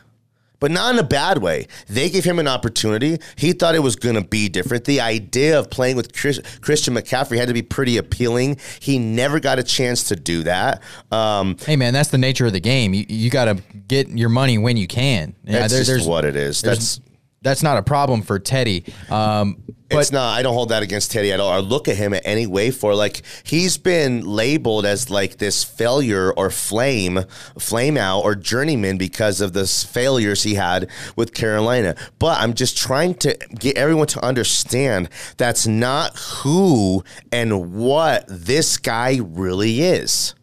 but 0.61 0.71
not 0.71 0.95
in 0.95 0.99
a 0.99 1.07
bad 1.07 1.39
way. 1.39 1.67
They 1.89 2.09
gave 2.09 2.25
him 2.25 2.39
an 2.39 2.47
opportunity. 2.47 3.19
He 3.37 3.53
thought 3.53 3.75
it 3.75 3.83
was 3.83 3.97
going 3.97 4.15
to 4.15 4.25
be 4.25 4.49
different. 4.49 4.85
The 4.85 5.01
idea 5.01 5.59
of 5.59 5.71
playing 5.71 5.97
with 5.97 6.15
Chris, 6.15 6.41
Christian 6.61 6.95
McCaffrey 6.95 7.39
had 7.39 7.49
to 7.49 7.55
be 7.55 7.63
pretty 7.63 7.97
appealing. 7.97 8.59
He 8.79 8.99
never 8.99 9.41
got 9.41 9.59
a 9.59 9.63
chance 9.63 10.05
to 10.05 10.17
do 10.17 10.45
that. 10.45 10.83
Um, 11.11 11.57
hey, 11.67 11.77
man, 11.77 11.93
that's 11.93 12.11
the 12.11 12.19
nature 12.19 12.47
of 12.47 12.53
the 12.53 12.61
game. 12.61 12.95
You, 12.95 13.07
you 13.09 13.31
got 13.31 13.47
to 13.47 13.63
get 13.89 14.09
your 14.09 14.29
money 14.29 14.59
when 14.59 14.77
you 14.77 14.87
can. 14.87 15.35
That's 15.45 15.73
there, 15.73 15.83
just 15.83 16.09
what 16.09 16.25
it 16.25 16.37
is. 16.37 16.61
That's 16.61 17.01
that's 17.43 17.63
not 17.63 17.79
a 17.79 17.83
problem 17.83 18.23
for 18.23 18.39
Teddy. 18.39 18.85
Um, 19.11 19.63
but 19.89 19.99
it's 19.99 20.13
not. 20.13 20.39
I 20.39 20.43
don't 20.43 20.55
hold 20.55 20.69
that 20.69 20.83
against 20.83 21.11
Teddy 21.11 21.33
at 21.33 21.41
all. 21.41 21.53
Or 21.53 21.61
look 21.61 21.89
at 21.89 21.97
him 21.97 22.15
at 22.15 22.23
any 22.25 22.47
way 22.47 22.71
for 22.71 22.95
like 22.95 23.23
he's 23.43 23.77
been 23.77 24.21
labeled 24.25 24.87
as 24.87 25.11
like 25.11 25.39
this 25.39 25.65
failure 25.65 26.33
or 26.33 26.51
flame, 26.51 27.25
flame 27.59 27.97
out 27.97 28.21
or 28.21 28.35
journeyman 28.37 28.99
because 28.99 29.41
of 29.41 29.53
the 29.53 29.67
failures 29.67 30.45
he 30.45 30.55
had 30.55 30.89
with 31.17 31.35
Carolina. 31.35 31.97
But 32.19 32.41
I'm 32.41 32.55
just 32.55 32.77
trying 32.77 33.15
to 33.17 33.37
get 33.59 33.77
everyone 33.77 34.07
to 34.09 34.25
understand 34.25 35.09
that's 35.39 35.67
not 35.67 36.17
who 36.17 37.03
and 37.33 37.75
what 37.75 38.25
this 38.29 38.77
guy 38.77 39.19
really 39.23 39.81
is. 39.81 40.35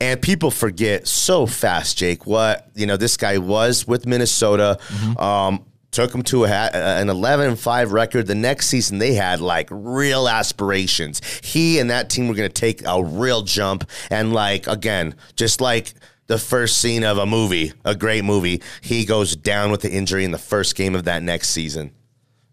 And 0.00 0.20
people 0.20 0.50
forget 0.50 1.06
so 1.08 1.46
fast, 1.46 1.98
Jake, 1.98 2.26
what 2.26 2.68
you 2.74 2.86
know 2.86 2.96
this 2.96 3.16
guy 3.16 3.38
was 3.38 3.86
with 3.86 4.06
Minnesota. 4.06 4.78
Mm-hmm. 4.88 5.18
Um, 5.18 5.64
took 5.90 6.12
them 6.12 6.22
to 6.22 6.44
a, 6.44 6.48
an 6.48 7.08
11 7.08 7.56
5 7.56 7.92
record. 7.92 8.26
The 8.26 8.34
next 8.34 8.66
season, 8.68 8.98
they 8.98 9.14
had 9.14 9.40
like 9.40 9.68
real 9.70 10.28
aspirations. 10.28 11.20
He 11.42 11.78
and 11.78 11.90
that 11.90 12.10
team 12.10 12.28
were 12.28 12.34
going 12.34 12.48
to 12.48 12.54
take 12.54 12.82
a 12.86 13.02
real 13.02 13.42
jump. 13.42 13.88
And, 14.10 14.32
like, 14.32 14.66
again, 14.66 15.14
just 15.36 15.60
like 15.60 15.94
the 16.26 16.38
first 16.38 16.80
scene 16.80 17.04
of 17.04 17.18
a 17.18 17.26
movie, 17.26 17.72
a 17.84 17.94
great 17.94 18.24
movie, 18.24 18.62
he 18.80 19.04
goes 19.04 19.34
down 19.34 19.70
with 19.70 19.80
the 19.80 19.90
injury 19.90 20.24
in 20.24 20.30
the 20.30 20.38
first 20.38 20.76
game 20.76 20.94
of 20.94 21.04
that 21.04 21.22
next 21.22 21.50
season 21.50 21.92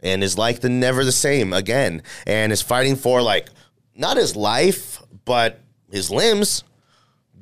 and 0.01 0.23
is 0.23 0.37
like 0.37 0.61
the 0.61 0.69
never 0.69 1.03
the 1.03 1.11
same 1.11 1.51
again 1.51 2.01
and 2.25 2.51
is 2.51 2.61
fighting 2.61 2.95
for, 2.95 3.21
like, 3.21 3.49
not 3.95 4.17
his 4.17 4.35
life, 4.35 5.01
but 5.25 5.59
his 5.91 6.11
limbs 6.11 6.63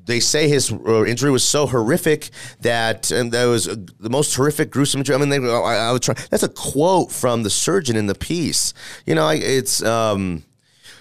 they 0.05 0.19
say 0.19 0.47
his 0.47 0.71
uh, 0.71 1.05
injury 1.05 1.31
was 1.31 1.43
so 1.43 1.65
horrific 1.65 2.29
that 2.61 3.11
and 3.11 3.31
that 3.31 3.45
was 3.45 3.67
uh, 3.67 3.75
the 3.99 4.09
most 4.09 4.35
horrific, 4.35 4.69
gruesome 4.69 4.99
injury. 4.99 5.15
I 5.15 5.19
mean, 5.19 5.29
they, 5.29 5.37
I, 5.37 5.89
I 5.89 5.91
would 5.91 6.01
try. 6.01 6.15
That's 6.29 6.43
a 6.43 6.49
quote 6.49 7.11
from 7.11 7.43
the 7.43 7.49
surgeon 7.49 7.95
in 7.95 8.07
the 8.07 8.15
piece. 8.15 8.73
You 9.05 9.15
know, 9.15 9.29
it's 9.29 9.83
um, 9.83 10.43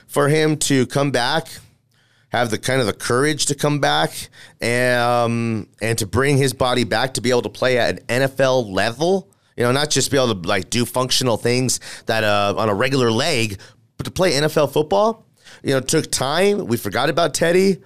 for 0.06 0.28
him 0.28 0.56
to 0.58 0.86
come 0.86 1.10
back 1.10 1.48
have 2.32 2.50
the 2.50 2.58
kind 2.58 2.80
of 2.80 2.86
the 2.86 2.94
courage 2.94 3.46
to 3.46 3.54
come 3.54 3.78
back 3.78 4.28
and 4.60 5.00
um, 5.00 5.68
and 5.80 5.98
to 5.98 6.06
bring 6.06 6.38
his 6.38 6.54
body 6.54 6.84
back 6.84 7.14
to 7.14 7.20
be 7.20 7.30
able 7.30 7.42
to 7.42 7.50
play 7.50 7.78
at 7.78 8.00
an 8.08 8.22
NFL 8.22 8.70
level. 8.70 9.28
You 9.56 9.64
know, 9.64 9.72
not 9.72 9.90
just 9.90 10.10
be 10.10 10.16
able 10.16 10.34
to 10.34 10.48
like 10.48 10.70
do 10.70 10.86
functional 10.86 11.36
things 11.36 11.78
that 12.06 12.24
uh, 12.24 12.54
on 12.56 12.70
a 12.70 12.74
regular 12.74 13.10
leg, 13.10 13.60
but 13.98 14.04
to 14.04 14.10
play 14.10 14.32
NFL 14.32 14.72
football. 14.72 15.26
You 15.62 15.74
know, 15.74 15.80
took 15.80 16.10
time. 16.10 16.66
We 16.66 16.78
forgot 16.78 17.10
about 17.10 17.34
Teddy. 17.34 17.82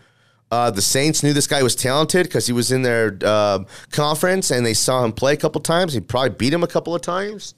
Uh, 0.51 0.71
the 0.71 0.83
Saints 0.83 1.23
knew 1.23 1.33
this 1.33 1.47
guy 1.47 1.63
was 1.63 1.75
talented 1.75 2.27
because 2.27 2.47
he 2.47 2.53
was 2.53 2.71
in 2.71 2.83
their 2.83 3.19
uh, 3.25 3.65
conference 3.91 4.51
and 4.51 4.65
they 4.65 4.75
saw 4.75 5.05
him 5.05 5.13
play 5.13 5.33
a 5.33 5.37
couple 5.37 5.61
times. 5.61 5.93
He 5.93 6.01
probably 6.01 6.31
beat 6.31 6.53
him 6.53 6.63
a 6.63 6.69
couple 6.69 6.95
of 6.95 7.03
times. 7.03 7.55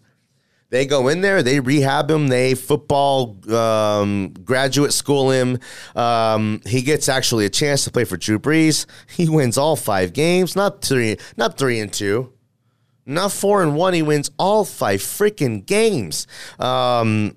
They 0.71 0.85
go 0.85 1.09
in 1.09 1.23
there, 1.23 1.43
they 1.43 1.61
rehab 1.61 2.11
him, 2.11 2.29
they 2.29 2.55
football 2.55 3.39
um, 3.55 4.35
graduate 4.45 4.93
school 4.93 5.31
him. 5.31 5.59
Um, 5.97 6.61
he 6.67 6.83
gets 6.83 7.09
actually 7.09 7.47
a 7.47 7.51
chance 7.51 7.85
to 7.85 7.91
play 7.91 8.05
for 8.05 8.19
Drew 8.19 8.39
Brees. 8.39 8.85
He 9.09 9.31
wins 9.31 9.57
all 9.57 9.77
five 9.77 10.13
games, 10.13 10.55
not 10.55 10.83
three, 10.83 11.17
not 11.39 11.57
three 11.57 11.81
and 11.81 11.91
two, 11.91 12.35
not 13.07 13.33
four 13.33 13.63
and 13.63 13.77
one. 13.77 13.95
He 13.95 14.03
wins 14.03 14.31
all 14.39 14.67
five 14.67 15.01
freaking 15.01 15.65
games. 15.65 16.27
Um, 16.59 17.37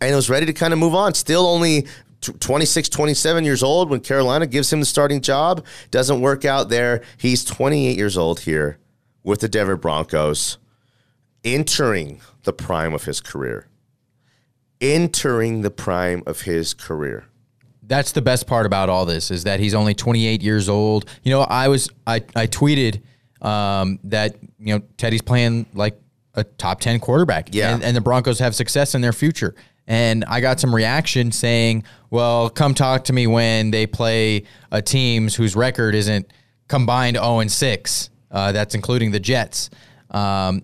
and 0.00 0.12
it 0.12 0.14
was 0.14 0.28
ready 0.28 0.44
to 0.44 0.52
kind 0.52 0.74
of 0.74 0.78
move 0.78 0.94
on. 0.94 1.14
Still 1.14 1.46
only 1.46 1.86
26, 2.20 2.88
27 2.88 3.44
years 3.44 3.62
old 3.62 3.90
when 3.90 4.00
Carolina 4.00 4.46
gives 4.46 4.72
him 4.72 4.80
the 4.80 4.86
starting 4.86 5.20
job. 5.20 5.64
Doesn't 5.90 6.20
work 6.20 6.44
out 6.44 6.68
there. 6.68 7.02
He's 7.16 7.44
28 7.44 7.96
years 7.96 8.16
old 8.16 8.40
here 8.40 8.78
with 9.22 9.40
the 9.40 9.48
Denver 9.48 9.76
Broncos, 9.76 10.58
entering 11.44 12.20
the 12.44 12.52
prime 12.52 12.94
of 12.94 13.04
his 13.04 13.20
career. 13.20 13.66
Entering 14.80 15.62
the 15.62 15.70
prime 15.70 16.22
of 16.26 16.42
his 16.42 16.74
career. 16.74 17.26
That's 17.82 18.12
the 18.12 18.22
best 18.22 18.46
part 18.46 18.66
about 18.66 18.88
all 18.88 19.06
this 19.06 19.30
is 19.30 19.44
that 19.44 19.60
he's 19.60 19.74
only 19.74 19.94
28 19.94 20.42
years 20.42 20.68
old. 20.68 21.08
You 21.22 21.32
know, 21.32 21.40
I 21.40 21.68
was 21.68 21.88
I 22.06 22.16
I 22.36 22.46
tweeted 22.46 23.02
um, 23.40 23.98
that 24.04 24.36
you 24.58 24.74
know 24.74 24.84
Teddy's 24.96 25.22
playing 25.22 25.66
like 25.74 25.98
a 26.34 26.44
top 26.44 26.80
10 26.80 27.00
quarterback. 27.00 27.48
Yeah. 27.52 27.74
And, 27.74 27.82
and 27.82 27.96
the 27.96 28.00
Broncos 28.00 28.38
have 28.38 28.54
success 28.54 28.94
in 28.94 29.00
their 29.00 29.12
future. 29.12 29.54
And 29.88 30.24
I 30.26 30.40
got 30.40 30.60
some 30.60 30.72
reaction 30.74 31.32
saying, 31.32 31.82
well, 32.10 32.50
come 32.50 32.74
talk 32.74 33.04
to 33.04 33.12
me 33.14 33.26
when 33.26 33.70
they 33.72 33.86
play 33.86 34.44
a 34.70 34.82
teams 34.82 35.34
whose 35.34 35.56
record 35.56 35.94
isn't 35.94 36.30
combined 36.68 37.16
0 37.16 37.40
and 37.40 37.50
6. 37.50 38.10
Uh, 38.30 38.52
that's 38.52 38.74
including 38.74 39.10
the 39.10 39.18
Jets. 39.20 39.70
Um, 40.10 40.62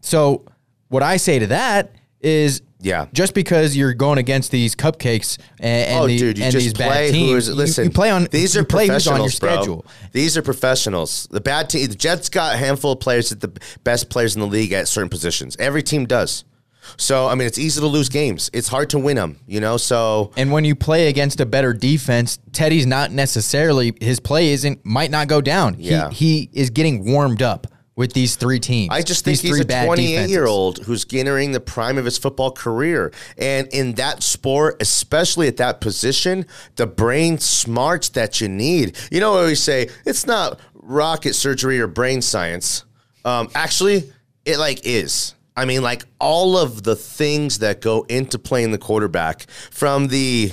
so 0.00 0.44
what 0.88 1.02
I 1.02 1.16
say 1.16 1.40
to 1.40 1.48
that 1.48 1.96
is 2.20 2.62
Yeah. 2.80 3.06
just 3.12 3.34
because 3.34 3.76
you're 3.76 3.92
going 3.92 4.18
against 4.18 4.52
these 4.52 4.76
cupcakes 4.76 5.36
and, 5.58 5.88
and, 5.90 5.98
oh, 6.00 6.06
the- 6.06 6.16
dude, 6.18 6.38
you 6.38 6.44
and 6.44 6.52
just 6.52 6.64
these 6.64 6.72
play 6.72 6.86
bad 6.88 7.10
teams, 7.12 7.30
who 7.30 7.36
is. 7.36 7.48
you- 7.48 7.54
Listen, 7.54 7.84
you, 7.86 7.90
play 7.90 8.10
on 8.10 8.28
these 8.30 8.56
are 8.56 8.60
you 8.60 8.64
play 8.66 8.84
who's 8.86 9.04
professionals, 9.04 9.18
on 9.18 9.24
your 9.24 9.30
schedule. 9.30 9.76
Bro. 9.82 9.90
These 10.12 10.36
are 10.36 10.42
professionals. 10.42 11.26
The 11.32 11.40
bad 11.40 11.68
team, 11.70 11.88
the 11.88 11.94
Jets 11.96 12.28
got 12.28 12.54
a 12.54 12.56
handful 12.58 12.92
of 12.92 13.00
players 13.00 13.30
that 13.30 13.40
the 13.40 13.50
best 13.82 14.10
players 14.10 14.36
in 14.36 14.40
the 14.40 14.46
league 14.46 14.72
at 14.72 14.86
certain 14.86 15.08
positions. 15.08 15.56
Every 15.58 15.82
team 15.82 16.06
does. 16.06 16.44
So 16.96 17.28
I 17.28 17.34
mean, 17.34 17.46
it's 17.46 17.58
easy 17.58 17.80
to 17.80 17.86
lose 17.86 18.08
games. 18.08 18.50
It's 18.52 18.68
hard 18.68 18.90
to 18.90 18.98
win 18.98 19.16
them. 19.16 19.38
You 19.46 19.60
know, 19.60 19.76
so 19.76 20.32
And 20.36 20.52
when 20.52 20.64
you 20.64 20.74
play 20.74 21.08
against 21.08 21.40
a 21.40 21.46
better 21.46 21.72
defense, 21.72 22.38
Teddy's 22.52 22.86
not 22.86 23.10
necessarily 23.10 23.94
his 24.00 24.20
play 24.20 24.50
isn't 24.52 24.84
might 24.84 25.10
not 25.10 25.28
go 25.28 25.40
down. 25.40 25.76
Yeah. 25.78 26.10
He 26.10 26.30
he 26.30 26.50
is 26.52 26.70
getting 26.70 27.10
warmed 27.12 27.42
up 27.42 27.66
with 27.96 28.12
these 28.14 28.36
three 28.36 28.58
teams. 28.58 28.88
I 28.90 29.02
just 29.02 29.24
think 29.24 29.40
these 29.40 29.56
he's 29.56 29.60
a 29.60 29.84
28 29.84 30.30
year 30.30 30.46
old 30.46 30.78
who's 30.78 31.04
entering 31.12 31.52
the 31.52 31.60
prime 31.60 31.98
of 31.98 32.06
his 32.06 32.16
football 32.16 32.50
career. 32.50 33.12
And 33.36 33.68
in 33.68 33.92
that 33.94 34.22
sport, 34.22 34.80
especially 34.80 35.48
at 35.48 35.58
that 35.58 35.80
position, 35.82 36.46
the 36.76 36.86
brain 36.86 37.38
smarts 37.38 38.08
that 38.10 38.40
you 38.40 38.48
need. 38.48 38.96
You 39.10 39.20
know, 39.20 39.34
I 39.34 39.40
always 39.40 39.62
say 39.62 39.88
it's 40.06 40.26
not 40.26 40.58
rocket 40.74 41.34
surgery 41.34 41.78
or 41.78 41.86
brain 41.88 42.22
science. 42.22 42.84
Um, 43.24 43.50
actually, 43.54 44.10
it 44.46 44.56
like 44.58 44.86
is. 44.86 45.34
I 45.60 45.66
mean, 45.66 45.82
like 45.82 46.04
all 46.18 46.56
of 46.56 46.84
the 46.84 46.96
things 46.96 47.58
that 47.58 47.82
go 47.82 48.06
into 48.08 48.38
playing 48.38 48.70
the 48.70 48.78
quarterback 48.78 49.46
from 49.70 50.08
the 50.08 50.52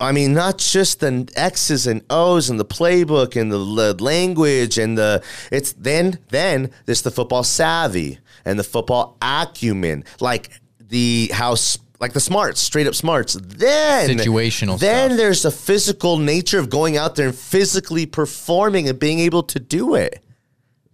I 0.00 0.12
mean, 0.12 0.32
not 0.32 0.58
just 0.58 1.00
the 1.00 1.28
X's 1.36 1.86
and 1.86 2.02
O's 2.08 2.48
and 2.48 2.58
the 2.58 2.64
playbook 2.64 3.38
and 3.38 3.52
the 3.52 3.58
language 4.02 4.78
and 4.78 4.96
the 4.96 5.22
it's 5.52 5.72
then 5.72 6.18
then 6.30 6.70
there's 6.86 7.02
the 7.02 7.10
football 7.10 7.42
savvy 7.44 8.18
and 8.46 8.58
the 8.58 8.64
football 8.64 9.18
acumen, 9.20 10.04
like 10.20 10.50
the 10.78 11.30
house 11.34 11.78
like 12.00 12.12
the 12.14 12.20
smarts, 12.20 12.62
straight 12.62 12.86
up 12.86 12.94
smarts. 12.94 13.34
Then 13.34 14.08
Situational 14.16 14.78
Then 14.78 15.10
stuff. 15.10 15.18
there's 15.18 15.42
the 15.42 15.50
physical 15.50 16.16
nature 16.16 16.58
of 16.58 16.70
going 16.70 16.96
out 16.96 17.16
there 17.16 17.26
and 17.26 17.36
physically 17.36 18.06
performing 18.06 18.88
and 18.88 18.98
being 18.98 19.18
able 19.18 19.42
to 19.42 19.58
do 19.58 19.96
it. 19.96 20.24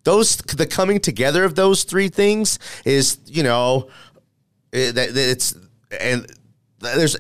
Those 0.05 0.37
the 0.37 0.67
coming 0.67 1.01
together 1.01 1.45
of 1.45 1.55
those 1.55 1.85
three 1.85 2.09
things 2.09 2.59
is 2.85 3.19
you 3.27 3.43
know 3.43 3.89
it, 4.73 4.95
that 4.95 5.15
that 5.15 5.31
it's 5.31 5.55
and 6.01 6.27
there's 6.81 7.17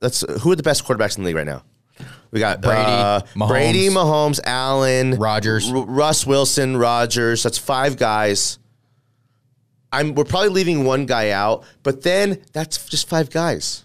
that's 0.00 0.24
who 0.40 0.52
are 0.52 0.56
the 0.56 0.62
best 0.62 0.84
quarterbacks 0.84 1.16
in 1.16 1.22
the 1.22 1.28
league 1.28 1.36
right 1.36 1.46
now? 1.46 1.62
We 2.30 2.40
got 2.40 2.60
Brady, 2.60 2.80
uh, 2.80 3.20
Mahomes. 3.34 3.48
Brady, 3.48 3.88
Mahomes, 3.88 4.40
Allen, 4.44 5.14
Rodgers, 5.16 5.70
R- 5.70 5.84
Russ 5.84 6.26
Wilson, 6.26 6.76
Rodgers. 6.76 7.42
That's 7.42 7.58
five 7.58 7.96
guys. 7.96 8.58
I'm 9.92 10.14
we're 10.14 10.24
probably 10.24 10.50
leaving 10.50 10.84
one 10.84 11.06
guy 11.06 11.30
out, 11.30 11.64
but 11.82 12.02
then 12.02 12.42
that's 12.52 12.88
just 12.88 13.08
five 13.08 13.30
guys. 13.30 13.84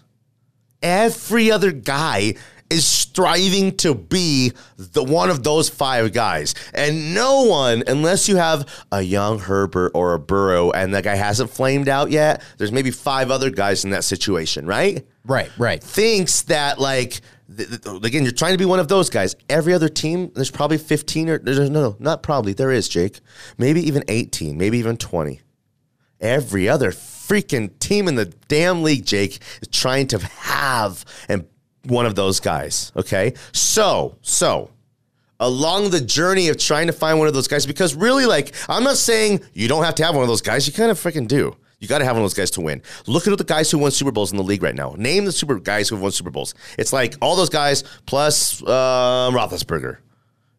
Every 0.82 1.50
other 1.50 1.72
guy 1.72 2.34
is 2.70 2.86
striving 2.88 3.76
to 3.78 3.94
be 3.94 4.52
the 4.76 5.02
one 5.04 5.30
of 5.30 5.42
those 5.42 5.68
five 5.68 6.12
guys. 6.12 6.54
And 6.74 7.14
no 7.14 7.44
one, 7.44 7.82
unless 7.86 8.28
you 8.28 8.36
have 8.36 8.68
a 8.92 9.02
young 9.02 9.38
Herbert 9.38 9.92
or 9.94 10.14
a 10.14 10.18
Burrow 10.18 10.70
and 10.70 10.94
that 10.94 11.04
guy 11.04 11.14
hasn't 11.14 11.50
flamed 11.50 11.88
out 11.88 12.10
yet, 12.10 12.42
there's 12.58 12.72
maybe 12.72 12.90
five 12.90 13.30
other 13.30 13.50
guys 13.50 13.84
in 13.84 13.90
that 13.90 14.04
situation, 14.04 14.66
right? 14.66 15.06
Right, 15.24 15.50
right. 15.58 15.82
thinks 15.82 16.42
that 16.42 16.78
like 16.78 17.20
th- 17.56 17.68
th- 17.68 18.04
again 18.04 18.22
you're 18.22 18.30
trying 18.32 18.52
to 18.52 18.58
be 18.58 18.64
one 18.64 18.78
of 18.78 18.86
those 18.86 19.10
guys 19.10 19.34
every 19.48 19.72
other 19.72 19.88
team 19.88 20.30
there's 20.36 20.52
probably 20.52 20.78
15 20.78 21.28
or 21.28 21.38
there's 21.38 21.58
no 21.68 21.80
no 21.80 21.96
not 21.98 22.22
probably 22.22 22.52
there 22.52 22.70
is 22.70 22.88
jake 22.88 23.18
maybe 23.58 23.80
even 23.80 24.04
18 24.06 24.56
maybe 24.56 24.78
even 24.78 24.96
20 24.96 25.40
every 26.20 26.68
other 26.68 26.92
freaking 26.92 27.76
team 27.80 28.06
in 28.06 28.14
the 28.14 28.26
damn 28.46 28.84
league 28.84 29.04
jake 29.04 29.40
is 29.60 29.68
trying 29.68 30.06
to 30.06 30.18
have 30.18 31.04
and 31.28 31.46
one 31.86 32.06
of 32.06 32.14
those 32.14 32.40
guys 32.40 32.92
okay 32.96 33.32
so 33.52 34.16
so 34.22 34.70
along 35.40 35.90
the 35.90 36.00
journey 36.00 36.48
of 36.48 36.56
trying 36.56 36.86
to 36.86 36.92
find 36.92 37.18
one 37.18 37.28
of 37.28 37.34
those 37.34 37.48
guys 37.48 37.66
because 37.66 37.94
really 37.94 38.26
like 38.26 38.54
i'm 38.68 38.84
not 38.84 38.96
saying 38.96 39.40
you 39.52 39.68
don't 39.68 39.84
have 39.84 39.94
to 39.94 40.04
have 40.04 40.14
one 40.14 40.22
of 40.22 40.28
those 40.28 40.42
guys 40.42 40.66
you 40.66 40.72
kind 40.72 40.90
of 40.90 40.98
freaking 40.98 41.28
do 41.28 41.54
you 41.78 41.88
got 41.88 41.98
to 41.98 42.04
have 42.04 42.14
one 42.14 42.22
of 42.22 42.24
those 42.24 42.34
guys 42.34 42.50
to 42.52 42.62
win. 42.62 42.82
Look 43.06 43.28
at 43.28 43.36
the 43.36 43.44
guys 43.44 43.70
who 43.70 43.78
won 43.78 43.90
Super 43.90 44.10
Bowls 44.10 44.30
in 44.30 44.38
the 44.38 44.42
league 44.42 44.62
right 44.62 44.74
now. 44.74 44.94
Name 44.96 45.26
the 45.26 45.32
super 45.32 45.58
guys 45.58 45.88
who 45.88 45.96
have 45.96 46.02
won 46.02 46.10
Super 46.10 46.30
Bowls. 46.30 46.54
It's 46.78 46.92
like 46.92 47.16
all 47.20 47.36
those 47.36 47.50
guys 47.50 47.84
plus 48.06 48.62
um, 48.62 49.34
Roethlisberger. 49.34 49.98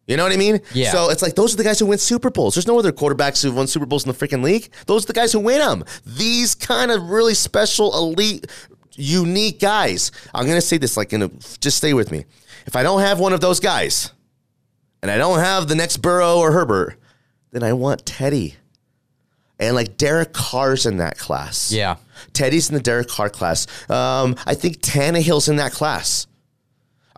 You 0.06 0.16
know 0.16 0.22
what 0.22 0.32
I 0.32 0.36
mean? 0.36 0.60
Yeah. 0.72 0.90
So 0.90 1.10
it's 1.10 1.20
like 1.20 1.34
those 1.34 1.52
are 1.52 1.56
the 1.58 1.64
guys 1.64 1.78
who 1.78 1.86
win 1.86 1.98
Super 1.98 2.30
Bowls. 2.30 2.54
There's 2.54 2.66
no 2.66 2.78
other 2.78 2.92
quarterbacks 2.92 3.42
who've 3.42 3.54
won 3.54 3.66
Super 3.66 3.84
Bowls 3.84 4.06
in 4.06 4.12
the 4.12 4.16
freaking 4.16 4.42
league. 4.42 4.70
Those 4.86 5.04
are 5.04 5.08
the 5.08 5.12
guys 5.12 5.32
who 5.32 5.40
win 5.40 5.58
them. 5.58 5.84
These 6.06 6.54
kind 6.54 6.90
of 6.90 7.10
really 7.10 7.34
special, 7.34 7.94
elite, 7.94 8.46
unique 8.98 9.60
guys. 9.60 10.12
I'm 10.34 10.46
gonna 10.46 10.60
say 10.60 10.78
this 10.78 10.96
like 10.96 11.12
in 11.12 11.22
a 11.22 11.28
just 11.60 11.78
stay 11.78 11.94
with 11.94 12.10
me. 12.10 12.24
If 12.66 12.76
I 12.76 12.82
don't 12.82 13.00
have 13.00 13.18
one 13.18 13.32
of 13.32 13.40
those 13.40 13.60
guys, 13.60 14.12
and 15.02 15.10
I 15.10 15.16
don't 15.16 15.38
have 15.38 15.68
the 15.68 15.74
next 15.74 15.98
Burrow 15.98 16.38
or 16.38 16.52
Herbert, 16.52 16.98
then 17.52 17.62
I 17.62 17.72
want 17.72 18.04
Teddy. 18.04 18.56
And 19.60 19.74
like 19.74 19.96
Derek 19.96 20.32
Carr's 20.32 20.86
in 20.86 20.98
that 20.98 21.18
class. 21.18 21.72
Yeah. 21.72 21.96
Teddy's 22.32 22.68
in 22.68 22.74
the 22.74 22.80
Derek 22.80 23.08
Carr 23.08 23.28
class. 23.28 23.66
Um, 23.90 24.36
I 24.46 24.54
think 24.54 24.80
Tannehill's 24.80 25.48
in 25.48 25.56
that 25.56 25.72
class. 25.72 26.26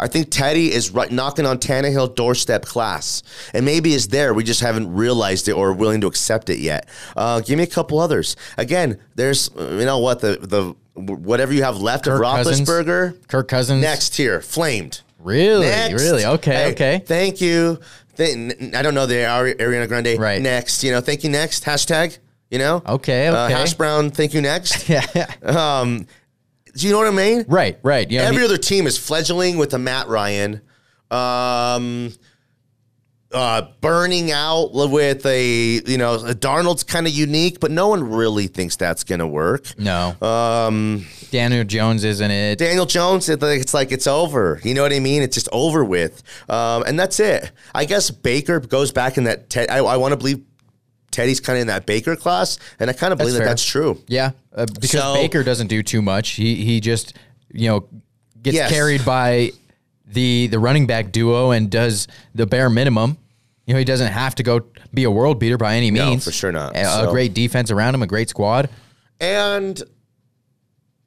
I 0.01 0.09
think 0.09 0.31
Teddy 0.31 0.73
is 0.73 0.91
right 0.91 1.11
knocking 1.11 1.45
on 1.45 1.59
Tannehill 1.59 2.15
doorstep 2.15 2.65
class, 2.65 3.23
and 3.53 3.67
maybe 3.67 3.93
is 3.93 4.09
there. 4.09 4.33
We 4.33 4.45
just 4.45 4.63
haven't 4.63 4.95
realized 4.95 5.47
it 5.49 5.53
or 5.53 5.75
willing 5.75 6.01
to 6.01 6.07
accept 6.07 6.49
it 6.49 6.59
yet. 6.59 6.89
Uh, 7.15 7.41
give 7.41 7.59
me 7.59 7.65
a 7.65 7.67
couple 7.67 7.99
others. 7.99 8.35
Again, 8.57 8.99
there's 9.15 9.51
you 9.55 9.85
know 9.85 9.99
what 9.99 10.21
the 10.21 10.39
the 10.41 10.75
whatever 11.07 11.53
you 11.53 11.63
have 11.63 11.79
left 11.79 12.05
Kirk 12.05 12.23
of 12.23 12.45
Cousins. 12.45 12.69
Roethlisberger. 12.69 13.29
Kirk 13.29 13.49
Cousins. 13.49 13.83
Next 13.83 14.17
here, 14.17 14.41
flamed. 14.41 15.01
Really? 15.19 15.67
Next. 15.67 16.03
Really? 16.03 16.25
Okay, 16.25 16.53
Hey, 16.55 16.71
okay. 16.73 17.03
Thank 17.05 17.41
you. 17.41 17.79
I 18.19 18.83
don't 18.83 18.95
know 18.95 19.07
the 19.07 19.25
Ari- 19.27 19.55
Ariana 19.55 19.89
Grande. 19.89 20.19
Right. 20.19 20.41
Next, 20.43 20.85
you 20.85 20.91
know, 20.93 21.01
thank 21.01 21.25
you. 21.25 21.31
Next 21.31 21.65
hashtag. 21.65 22.19
You 22.51 22.59
know. 22.59 22.83
Okay, 22.87 23.29
Uh, 23.29 23.45
okay. 23.47 23.55
Hash 23.55 23.75
brown. 23.75 24.11
Thank 24.11 24.35
you. 24.35 24.41
Next. 24.41 24.89
Yeah. 24.89 25.05
Um, 25.43 26.07
do 26.75 26.87
you 26.87 26.93
know 26.93 26.99
what 26.99 27.07
I 27.09 27.11
mean? 27.11 27.45
right, 27.49 27.79
right. 27.83 28.11
You 28.11 28.19
know, 28.19 28.25
Every 28.27 28.39
he- 28.39 28.45
other 28.45 28.57
team 28.59 28.87
is 28.87 28.97
fledgling 28.99 29.57
with 29.59 29.73
a 29.75 29.79
Matt 29.79 30.09
Ryan. 30.09 30.61
Um, 31.11 32.13
uh, 33.33 33.63
burning 33.81 34.33
out 34.33 34.73
with 34.73 35.25
a 35.25 35.81
you 35.87 35.99
know 35.99 36.15
a 36.15 36.35
Darnold's 36.35 36.83
kind 36.83 37.07
of 37.07 37.13
unique, 37.13 37.61
but 37.61 37.71
no 37.71 37.89
one 37.89 38.11
really 38.11 38.47
thinks 38.47 38.77
that's 38.77 39.05
gonna 39.05 39.29
work. 39.29 39.79
No. 39.79 40.17
Um, 40.21 41.07
Daniel 41.31 41.65
Jones 41.65 42.05
isn't 42.05 42.31
it? 42.31 42.59
Daniel 42.59 42.87
Jones, 42.87 43.29
it's 43.29 43.75
like 43.75 43.93
it's 43.93 44.07
over. 44.07 44.61
You 44.65 44.75
know 44.75 44.83
what 44.83 44.93
I 44.93 45.01
mean? 45.01 45.23
It's 45.23 45.35
just 45.35 45.49
over 45.53 45.85
with, 45.85 46.23
um, 46.49 46.83
and 46.85 46.99
that's 46.99 47.21
it. 47.21 47.53
I 47.75 47.85
guess 47.85 48.11
Baker 48.11 48.61
goes 48.61 48.91
back 48.91 49.17
in 49.17 49.25
that. 49.25 49.49
Te- 49.49 49.69
I, 49.69 49.79
I 49.79 49.97
want 49.97 50.13
to 50.13 50.17
believe 50.17 50.45
Teddy's 51.11 51.41
kind 51.41 51.57
of 51.57 51.63
in 51.63 51.67
that 51.69 51.87
Baker 51.87 52.17
class, 52.17 52.59
and 52.79 52.91
I 52.91 52.93
kind 52.93 53.13
of 53.13 53.19
believe 53.19 53.35
that 53.35 53.45
that's 53.45 53.65
true. 53.65 54.03
Yeah, 54.09 54.33
uh, 54.55 54.67
because 54.67 54.91
so, 54.91 55.15
Baker 55.15 55.45
doesn't 55.45 55.69
do 55.69 55.83
too 55.83 56.03
much. 56.03 56.31
He 56.31 56.57
he 56.65 56.81
just 56.81 57.17
you 57.53 57.69
know 57.69 57.89
gets 58.43 58.57
yes. 58.57 58.71
carried 58.71 59.05
by 59.05 59.53
the 60.13 60.49
the 60.49 60.59
running 60.59 60.87
back 60.87 61.13
duo 61.13 61.51
and 61.51 61.71
does 61.71 62.09
the 62.35 62.47
bare 62.47 62.71
minimum. 62.71 63.19
You 63.67 63.75
know, 63.75 63.79
he 63.79 63.85
doesn't 63.85 64.13
have 64.13 64.35
to 64.37 64.43
go 64.43 64.63
be 64.93 65.05
a 65.05 65.11
world 65.11 65.39
beater 65.39 65.57
by 65.57 65.77
any 65.77 65.91
means. 65.91 66.27
No, 66.27 66.31
for 66.31 66.33
sure 66.33 66.53
not. 66.53 66.77
A, 66.77 66.85
so. 66.85 67.09
a 67.09 67.13
great 67.13 67.35
defense 67.35 67.71
around 67.71 67.95
him, 67.95 68.03
a 68.03 68.07
great 68.07 68.29
squad. 68.29 68.69
And 69.21 69.81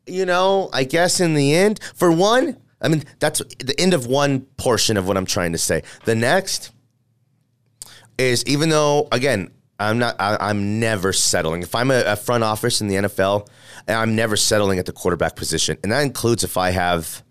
you 0.06 0.26
know, 0.26 0.70
I 0.74 0.84
guess 0.84 1.20
in 1.20 1.34
the 1.34 1.54
end, 1.56 1.80
for 1.96 2.12
one, 2.12 2.58
I 2.82 2.90
mean, 2.90 3.04
that's 3.20 3.42
the 3.60 3.76
end 3.80 3.94
of 3.94 4.08
one 4.08 4.42
portion 4.58 4.98
of 4.98 5.08
what 5.08 5.18
I'm 5.18 5.26
trying 5.26 5.54
to 5.54 5.58
say. 5.58 5.84
The 6.06 6.16
next 6.16 6.72
is 8.18 8.46
even 8.46 8.70
though 8.70 9.08
again, 9.12 9.52
I'm 9.80 10.00
not. 10.00 10.16
I, 10.20 10.50
am 10.50 10.80
never 10.80 11.12
settling. 11.14 11.64
If 11.64 11.76
I'm 11.76 11.92
a, 11.92 12.04
a, 12.06 12.16
front 12.16 12.44
office 12.44 12.80
in 12.80 12.88
the 12.88 12.96
NFL, 12.96 13.48
I'm 13.88 14.16
never 14.16 14.38
settling 14.38 14.80
at 14.80 14.86
the 14.86 14.94
quarterback 14.94 15.36
position, 15.36 15.78
and 15.84 15.92
that 15.92 16.04
includes 16.04 16.44
if 16.44 16.58
I 16.58 16.70
have 16.70 17.24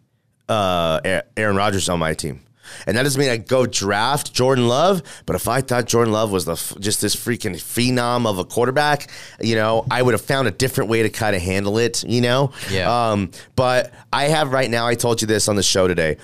uh, 0.53 1.23
Aaron 1.37 1.57
Rodgers 1.57 1.89
on 1.89 1.99
my 1.99 2.15
team. 2.15 2.43
And 2.87 2.97
that 2.97 3.03
doesn't 3.03 3.21
mean 3.21 3.31
I 3.31 3.37
go 3.37 3.67
draft 3.67 4.33
Jordan 4.33 4.67
Love, 4.67 5.03
but 5.27 5.37
if 5.37 5.47
I 5.47 5.61
thought 5.61 5.87
Jordan 5.87 6.13
Love 6.13 6.33
was 6.33 6.45
the 6.47 6.55
just 6.81 7.01
this 7.01 7.15
freaking 7.15 7.55
phenom 7.55 8.27
of 8.27 8.39
a 8.39 8.45
quarterback, 8.45 9.11
you 9.41 9.55
know, 9.55 9.87
I 9.91 10.01
would 10.03 10.15
have 10.15 10.23
found 10.23 10.49
a 10.49 10.51
different 10.51 10.89
way 10.89 11.03
to 11.03 11.11
kind 11.11 11.37
of 11.37 11.43
handle 11.43 11.79
it, 11.79 12.03
you 12.05 12.21
know? 12.21 12.53
Yeah. 12.71 13.11
Um, 13.11 13.31
but 13.57 13.93
I 14.13 14.25
have 14.25 14.53
right 14.53 14.71
now, 14.71 14.87
I 14.87 14.95
told 14.95 15.21
you 15.21 15.27
this 15.27 15.49
on 15.49 15.57
the 15.57 15.63
show 15.63 15.87
today. 15.87 16.17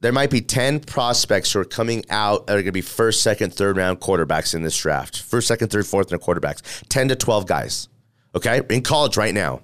There 0.00 0.12
might 0.12 0.30
be 0.30 0.40
10 0.40 0.80
prospects 0.80 1.52
who 1.52 1.60
are 1.60 1.64
coming 1.64 2.04
out 2.08 2.46
that 2.46 2.54
are 2.54 2.56
going 2.56 2.66
to 2.66 2.72
be 2.72 2.80
first, 2.80 3.22
second, 3.22 3.52
third 3.52 3.76
round 3.76 4.00
quarterbacks 4.00 4.54
in 4.54 4.62
this 4.62 4.78
draft. 4.78 5.20
First, 5.20 5.48
second, 5.48 5.68
third, 5.68 5.86
fourth, 5.86 6.10
and 6.10 6.20
quarterbacks. 6.20 6.62
10 6.88 7.08
to 7.08 7.16
12 7.16 7.46
guys. 7.46 7.88
Okay? 8.34 8.62
In 8.70 8.82
college 8.82 9.16
right 9.18 9.34
now. 9.34 9.60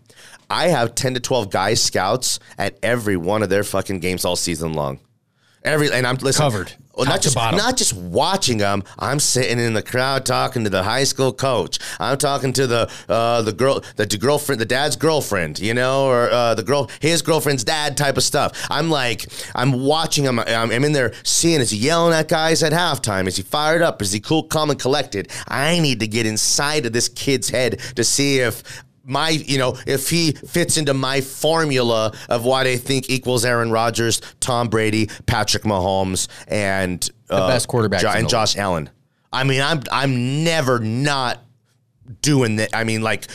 I 0.48 0.68
have 0.68 0.94
10 0.94 1.14
to 1.14 1.20
12 1.20 1.50
guys, 1.50 1.82
scouts, 1.82 2.38
at 2.58 2.78
every 2.82 3.16
one 3.16 3.42
of 3.42 3.48
their 3.48 3.64
fucking 3.64 4.00
games 4.00 4.24
all 4.24 4.36
season 4.36 4.72
long. 4.74 5.00
Every 5.64 5.90
and 5.90 6.06
I'm 6.06 6.14
listen, 6.16 6.42
covered. 6.42 6.72
Well, 6.94 7.06
not 7.06 7.20
just 7.20 7.34
bottom. 7.34 7.58
not 7.58 7.76
just 7.76 7.92
watching 7.92 8.58
them. 8.58 8.84
I'm 9.00 9.18
sitting 9.18 9.58
in 9.58 9.74
the 9.74 9.82
crowd 9.82 10.24
talking 10.24 10.62
to 10.62 10.70
the 10.70 10.84
high 10.84 11.02
school 11.02 11.32
coach. 11.32 11.80
I'm 11.98 12.16
talking 12.16 12.52
to 12.54 12.68
the 12.68 12.90
uh, 13.08 13.42
the 13.42 13.52
girl, 13.52 13.82
the 13.96 14.06
girlfriend, 14.06 14.60
the 14.60 14.66
dad's 14.66 14.94
girlfriend, 14.94 15.58
you 15.58 15.74
know, 15.74 16.06
or 16.06 16.30
uh, 16.30 16.54
the 16.54 16.62
girl, 16.62 16.88
his 17.00 17.20
girlfriend's 17.20 17.64
dad, 17.64 17.96
type 17.96 18.16
of 18.16 18.22
stuff. 18.22 18.66
I'm 18.70 18.90
like, 18.90 19.26
I'm 19.56 19.72
watching 19.72 20.24
him. 20.24 20.38
I'm, 20.38 20.70
I'm 20.70 20.84
in 20.84 20.92
there 20.92 21.12
seeing 21.24 21.60
is 21.60 21.70
he 21.70 21.78
yelling 21.78 22.14
at 22.14 22.28
guys 22.28 22.62
at 22.62 22.72
halftime? 22.72 23.26
Is 23.26 23.36
he 23.36 23.42
fired 23.42 23.82
up? 23.82 24.00
Is 24.00 24.12
he 24.12 24.20
cool, 24.20 24.44
calm, 24.44 24.70
and 24.70 24.78
collected? 24.78 25.32
I 25.48 25.80
need 25.80 25.98
to 26.00 26.06
get 26.06 26.26
inside 26.26 26.86
of 26.86 26.92
this 26.92 27.08
kid's 27.08 27.50
head 27.50 27.80
to 27.96 28.04
see 28.04 28.38
if 28.38 28.84
my, 29.06 29.30
you 29.30 29.56
know, 29.56 29.78
if 29.86 30.10
he 30.10 30.32
fits 30.32 30.76
into 30.76 30.92
my 30.92 31.20
formula 31.20 32.12
of 32.28 32.44
what 32.44 32.66
I 32.66 32.76
think 32.76 33.08
equals 33.08 33.44
Aaron 33.44 33.70
Rodgers, 33.70 34.20
Tom 34.40 34.68
Brady, 34.68 35.08
Patrick 35.26 35.62
Mahomes, 35.62 36.28
and 36.48 37.08
the 37.28 37.36
uh, 37.36 37.48
best 37.48 37.68
quarterback 37.68 38.00
jo- 38.02 38.10
and 38.10 38.28
Josh 38.28 38.56
Allen. 38.56 38.90
I 39.32 39.44
mean, 39.44 39.62
I'm 39.62 39.82
I'm 39.92 40.44
never 40.44 40.80
not 40.80 41.42
doing 42.20 42.56
that. 42.56 42.74
I 42.74 42.84
mean, 42.84 43.02
like 43.02 43.28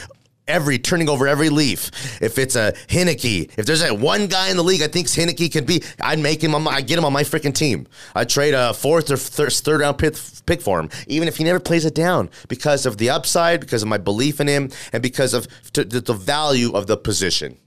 every 0.47 0.79
turning 0.79 1.09
over 1.09 1.27
every 1.27 1.49
leaf. 1.49 1.91
If 2.21 2.37
it's 2.37 2.55
a 2.55 2.73
Heinicke, 2.87 3.51
if 3.57 3.65
there's 3.65 3.81
that 3.81 3.97
one 3.97 4.27
guy 4.27 4.49
in 4.49 4.57
the 4.57 4.63
league 4.63 4.81
I 4.81 4.87
think 4.87 5.07
Heinicke 5.07 5.51
can 5.51 5.65
be, 5.65 5.83
I'd 5.99 6.19
make 6.19 6.43
him. 6.43 6.55
I'd 6.67 6.87
get 6.87 6.97
him 6.97 7.05
on 7.05 7.13
my 7.13 7.23
freaking 7.23 7.53
team. 7.53 7.87
I'd 8.15 8.29
trade 8.29 8.53
a 8.53 8.73
fourth 8.73 9.09
or 9.11 9.17
third, 9.17 9.51
third 9.51 9.81
round 9.81 9.97
pick, 9.97 10.15
pick 10.45 10.61
for 10.61 10.79
him, 10.79 10.89
even 11.07 11.27
if 11.27 11.37
he 11.37 11.43
never 11.43 11.59
plays 11.59 11.85
it 11.85 11.95
down, 11.95 12.29
because 12.47 12.85
of 12.85 12.97
the 12.97 13.09
upside, 13.09 13.59
because 13.59 13.81
of 13.81 13.89
my 13.89 13.97
belief 13.97 14.39
in 14.39 14.47
him, 14.47 14.69
and 14.93 15.01
because 15.01 15.33
of 15.33 15.47
t- 15.73 15.83
the 15.83 16.13
value 16.13 16.71
of 16.73 16.87
the 16.87 16.97
position. 16.97 17.57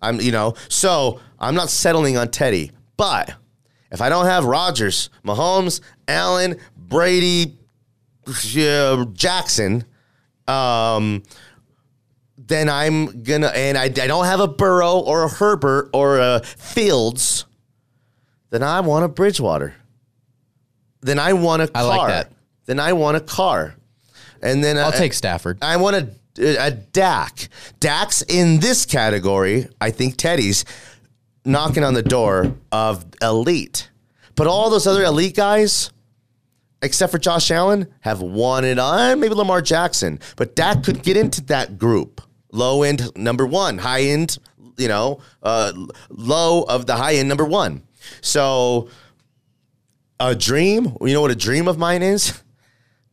I'm, 0.00 0.20
you 0.20 0.32
know, 0.32 0.54
so 0.68 1.20
I'm 1.38 1.54
not 1.54 1.70
settling 1.70 2.16
on 2.16 2.28
Teddy, 2.30 2.72
but 2.96 3.34
if 3.92 4.00
I 4.00 4.08
don't 4.08 4.26
have 4.26 4.44
Rodgers, 4.44 5.10
Mahomes, 5.24 5.80
Allen, 6.08 6.56
Brady, 6.76 7.58
Jackson, 9.12 9.84
um, 10.48 11.22
then 12.46 12.68
I'm 12.68 13.22
gonna, 13.22 13.48
and 13.48 13.78
I, 13.78 13.84
I 13.84 13.88
don't 13.88 14.24
have 14.24 14.40
a 14.40 14.48
Burrow 14.48 14.98
or 14.98 15.24
a 15.24 15.28
Herbert 15.28 15.90
or 15.92 16.18
a 16.18 16.40
Fields, 16.40 17.44
then 18.50 18.62
I 18.62 18.80
want 18.80 19.04
a 19.04 19.08
Bridgewater. 19.08 19.74
Then 21.00 21.18
I 21.18 21.32
want 21.32 21.62
a 21.62 21.68
car. 21.68 21.82
I 21.82 21.86
like 21.86 22.08
that. 22.08 22.32
Then 22.66 22.78
I 22.78 22.92
want 22.92 23.16
a 23.16 23.20
car. 23.20 23.74
And 24.42 24.62
then 24.62 24.78
I'll 24.78 24.92
I, 24.92 24.96
take 24.96 25.12
Stafford. 25.12 25.58
I 25.62 25.76
want 25.76 25.96
a, 26.38 26.66
a 26.66 26.70
Dak. 26.70 27.48
Dak's 27.80 28.22
in 28.22 28.60
this 28.60 28.86
category. 28.86 29.68
I 29.80 29.90
think 29.90 30.16
Teddy's 30.16 30.64
knocking 31.44 31.84
on 31.84 31.94
the 31.94 32.02
door 32.02 32.54
of 32.70 33.04
elite. 33.20 33.90
But 34.34 34.46
all 34.46 34.70
those 34.70 34.86
other 34.86 35.02
elite 35.02 35.36
guys, 35.36 35.90
except 36.82 37.12
for 37.12 37.18
Josh 37.18 37.50
Allen, 37.50 37.92
have 38.00 38.20
won 38.20 38.64
it 38.64 38.78
on. 38.78 39.20
Maybe 39.20 39.34
Lamar 39.34 39.62
Jackson. 39.62 40.20
But 40.36 40.56
Dak 40.56 40.84
could 40.84 41.02
get 41.02 41.16
into 41.16 41.40
that 41.46 41.78
group 41.78 42.20
low 42.52 42.84
end 42.84 43.10
number 43.16 43.44
one, 43.44 43.78
high 43.78 44.02
end, 44.02 44.38
you 44.76 44.86
know, 44.86 45.20
uh, 45.42 45.72
low 46.10 46.62
of 46.62 46.86
the 46.86 46.94
high 46.94 47.16
end 47.16 47.28
number 47.28 47.44
one. 47.44 47.82
So 48.20 48.88
a 50.20 50.36
dream, 50.36 50.96
you 51.00 51.14
know 51.14 51.20
what 51.20 51.32
a 51.32 51.36
dream 51.36 51.66
of 51.66 51.78
mine 51.78 52.02
is? 52.02 52.40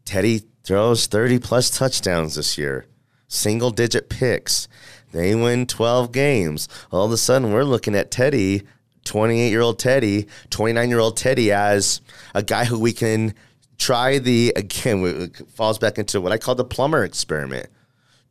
Teddy 0.05 0.43
throws 0.63 1.07
30 1.07 1.39
plus 1.39 1.71
touchdowns 1.71 2.35
this 2.35 2.57
year, 2.57 2.85
single 3.27 3.71
digit 3.71 4.09
picks. 4.09 4.67
They 5.11 5.33
win 5.33 5.65
12 5.65 6.11
games. 6.11 6.69
All 6.91 7.05
of 7.05 7.11
a 7.11 7.17
sudden, 7.17 7.51
we're 7.51 7.63
looking 7.63 7.95
at 7.95 8.11
Teddy, 8.11 8.63
28 9.05 9.49
year 9.49 9.61
old 9.61 9.79
Teddy, 9.79 10.27
29 10.51 10.89
year 10.89 10.99
old 10.99 11.17
Teddy, 11.17 11.51
as 11.51 12.01
a 12.35 12.43
guy 12.43 12.65
who 12.65 12.77
we 12.77 12.93
can 12.93 13.33
try 13.79 14.19
the, 14.19 14.53
again, 14.55 15.31
falls 15.55 15.79
back 15.79 15.97
into 15.97 16.21
what 16.21 16.31
I 16.31 16.37
call 16.37 16.53
the 16.53 16.65
Plummer 16.65 17.03
experiment 17.03 17.69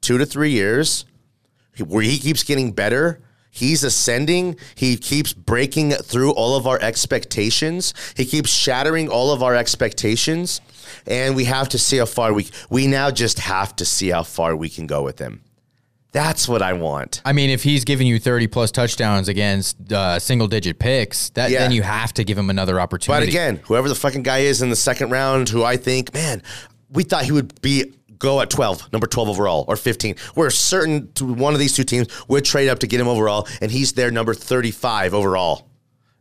two 0.01 0.19
to 0.19 0.27
three 0.27 0.51
years 0.51 1.05
where 1.87 2.03
he 2.03 2.19
keeps 2.19 2.43
getting 2.43 2.73
better. 2.73 3.21
He's 3.51 3.83
ascending. 3.83 4.57
He 4.75 4.97
keeps 4.97 5.33
breaking 5.33 5.93
through 5.93 6.33
all 6.33 6.57
of 6.57 6.67
our 6.67 6.81
expectations. 6.81 7.95
He 8.17 8.25
keeps 8.25 8.51
shattering 8.51 9.09
all 9.09 9.33
of 9.33 9.43
our 9.43 9.55
expectations. 9.55 10.61
And 11.07 11.35
we 11.35 11.45
have 11.45 11.69
to 11.71 11.79
see 11.79 11.99
how 11.99 12.07
far 12.07 12.33
we 12.33 12.49
we 12.71 12.87
now 12.87 13.11
just 13.11 13.39
have 13.41 13.75
to 13.77 13.85
see 13.85 14.11
how 14.11 14.23
far 14.23 14.55
we 14.55 14.69
can 14.69 14.87
go 14.87 15.03
with 15.03 15.19
him. 15.19 15.43
That's 16.11 16.49
what 16.49 16.63
I 16.63 16.73
want. 16.73 17.21
I 17.25 17.33
mean, 17.33 17.51
if 17.51 17.63
he's 17.63 17.85
giving 17.85 18.07
you 18.07 18.19
30 18.19 18.47
plus 18.47 18.71
touchdowns 18.71 19.29
against 19.29 19.93
uh, 19.93 20.19
single 20.19 20.49
digit 20.49 20.79
picks, 20.79 21.31
that 21.31 21.51
yeah. 21.51 21.59
then 21.59 21.73
you 21.73 21.83
have 21.83 22.15
to 22.15 22.25
give 22.25 22.39
him 22.39 22.49
another 22.49 22.81
opportunity. 22.81 23.27
But 23.27 23.29
again, 23.29 23.61
whoever 23.65 23.89
the 23.89 23.95
fucking 23.95 24.23
guy 24.23 24.39
is 24.39 24.63
in 24.63 24.71
the 24.71 24.77
second 24.77 25.11
round, 25.11 25.51
who 25.51 25.65
I 25.65 25.77
think, 25.77 26.15
man, 26.15 26.43
we 26.91 27.03
thought 27.03 27.25
he 27.25 27.33
would 27.33 27.61
be 27.61 27.93
go 28.19 28.41
at 28.41 28.51
12, 28.51 28.93
number 28.93 29.07
12 29.07 29.29
overall, 29.29 29.65
or 29.69 29.77
15. 29.77 30.17
We're 30.35 30.51
certain 30.51 31.11
one 31.21 31.55
of 31.55 31.61
these 31.61 31.75
two 31.75 31.85
teams 31.85 32.09
would 32.29 32.45
trade 32.45 32.69
up 32.69 32.81
to 32.81 32.87
get 32.87 33.01
him 33.01 33.09
overall, 33.09 33.49
and 33.61 33.71
he's 33.71 33.93
there 33.93 34.11
number 34.11 34.35
35 34.35 35.15
overall. 35.15 35.69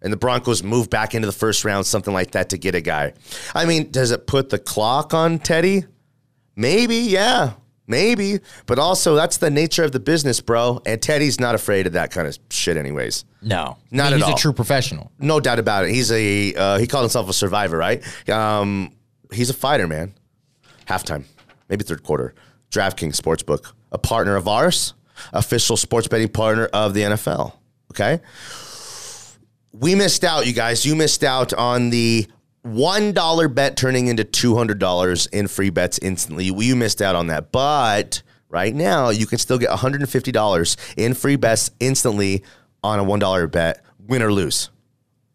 And 0.01 0.13
the 0.13 0.17
Broncos 0.17 0.61
move 0.61 0.89
back 0.89 1.15
into 1.15 1.25
the 1.25 1.33
first 1.33 1.65
round, 1.65 1.85
something 1.85 2.13
like 2.13 2.31
that, 2.31 2.49
to 2.49 2.57
get 2.57 2.75
a 2.75 2.81
guy. 2.81 3.13
I 3.55 3.65
mean, 3.65 3.89
does 3.89 4.11
it 4.11 4.27
put 4.27 4.49
the 4.49 4.59
clock 4.59 5.13
on 5.13 5.39
Teddy? 5.39 5.85
Maybe, 6.55 6.97
yeah. 6.97 7.53
Maybe. 7.87 8.39
But 8.65 8.79
also, 8.79 9.15
that's 9.15 9.37
the 9.37 9.49
nature 9.49 9.83
of 9.83 9.93
the 9.93 9.99
business, 9.99 10.39
bro. 10.39 10.81
And 10.85 11.01
Teddy's 11.01 11.39
not 11.39 11.55
afraid 11.55 11.87
of 11.87 11.93
that 11.93 12.11
kind 12.11 12.27
of 12.27 12.37
shit, 12.51 12.77
anyways. 12.77 13.25
No. 13.41 13.77
Not 13.91 14.07
I 14.07 14.09
mean, 14.09 14.13
at 14.13 14.15
he's 14.17 14.23
all. 14.23 14.29
He's 14.31 14.39
a 14.39 14.41
true 14.41 14.53
professional. 14.53 15.11
No 15.19 15.39
doubt 15.39 15.57
about 15.57 15.85
it. 15.85 15.91
He's 15.91 16.11
a, 16.11 16.53
uh, 16.53 16.77
he 16.77 16.85
called 16.85 17.03
himself 17.03 17.29
a 17.29 17.33
survivor, 17.33 17.77
right? 17.77 18.03
Um, 18.29 18.91
he's 19.31 19.49
a 19.49 19.53
fighter, 19.53 19.87
man. 19.87 20.13
Halftime 20.85 21.23
maybe 21.69 21.83
third 21.83 22.03
quarter. 22.03 22.33
DraftKings 22.71 23.19
Sportsbook, 23.19 23.73
a 23.91 23.97
partner 23.97 24.35
of 24.35 24.47
ours, 24.47 24.93
official 25.33 25.77
sports 25.77 26.07
betting 26.07 26.29
partner 26.29 26.65
of 26.73 26.93
the 26.93 27.01
NFL. 27.01 27.53
Okay. 27.91 28.19
We 29.71 29.95
missed 29.95 30.23
out, 30.23 30.45
you 30.47 30.53
guys. 30.53 30.85
You 30.85 30.95
missed 30.95 31.23
out 31.23 31.53
on 31.53 31.89
the 31.89 32.27
$1 32.65 33.55
bet 33.55 33.77
turning 33.77 34.07
into 34.07 34.23
$200 34.23 35.29
in 35.31 35.47
free 35.47 35.69
bets 35.69 35.99
instantly. 36.01 36.45
You 36.45 36.75
missed 36.75 37.01
out 37.01 37.15
on 37.15 37.27
that. 37.27 37.51
But 37.51 38.21
right 38.49 38.75
now, 38.75 39.09
you 39.09 39.25
can 39.25 39.37
still 39.37 39.57
get 39.57 39.69
$150 39.69 40.77
in 40.97 41.13
free 41.13 41.35
bets 41.35 41.71
instantly 41.79 42.43
on 42.83 42.99
a 42.99 43.03
$1 43.03 43.51
bet, 43.51 43.83
win 43.99 44.21
or 44.21 44.33
lose, 44.33 44.69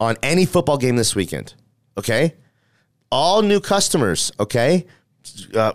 on 0.00 0.16
any 0.22 0.44
football 0.44 0.76
game 0.76 0.96
this 0.96 1.14
weekend. 1.14 1.54
Okay? 1.96 2.34
all 3.12 3.42
new 3.42 3.60
customers, 3.60 4.32
okay, 4.40 4.86
uh, 5.54 5.74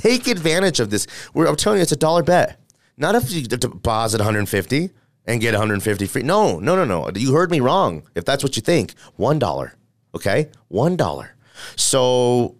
take 0.00 0.26
advantage 0.26 0.80
of 0.80 0.90
this. 0.90 1.06
We're, 1.34 1.46
I'm 1.46 1.56
telling 1.56 1.78
you, 1.78 1.82
it's 1.82 1.92
a 1.92 1.96
dollar 1.96 2.22
bet. 2.22 2.58
Not 2.96 3.14
if 3.14 3.30
you 3.32 3.42
deposit 3.42 4.18
150 4.18 4.90
and 5.26 5.40
get 5.40 5.52
150 5.52 6.06
free. 6.06 6.22
No, 6.22 6.58
no, 6.58 6.76
no, 6.76 6.84
no. 6.84 7.10
You 7.14 7.32
heard 7.34 7.50
me 7.50 7.60
wrong. 7.60 8.02
If 8.14 8.24
that's 8.24 8.42
what 8.42 8.56
you 8.56 8.62
think, 8.62 8.94
one 9.16 9.38
dollar. 9.38 9.74
Okay, 10.14 10.48
one 10.68 10.96
dollar. 10.96 11.36
So 11.76 12.56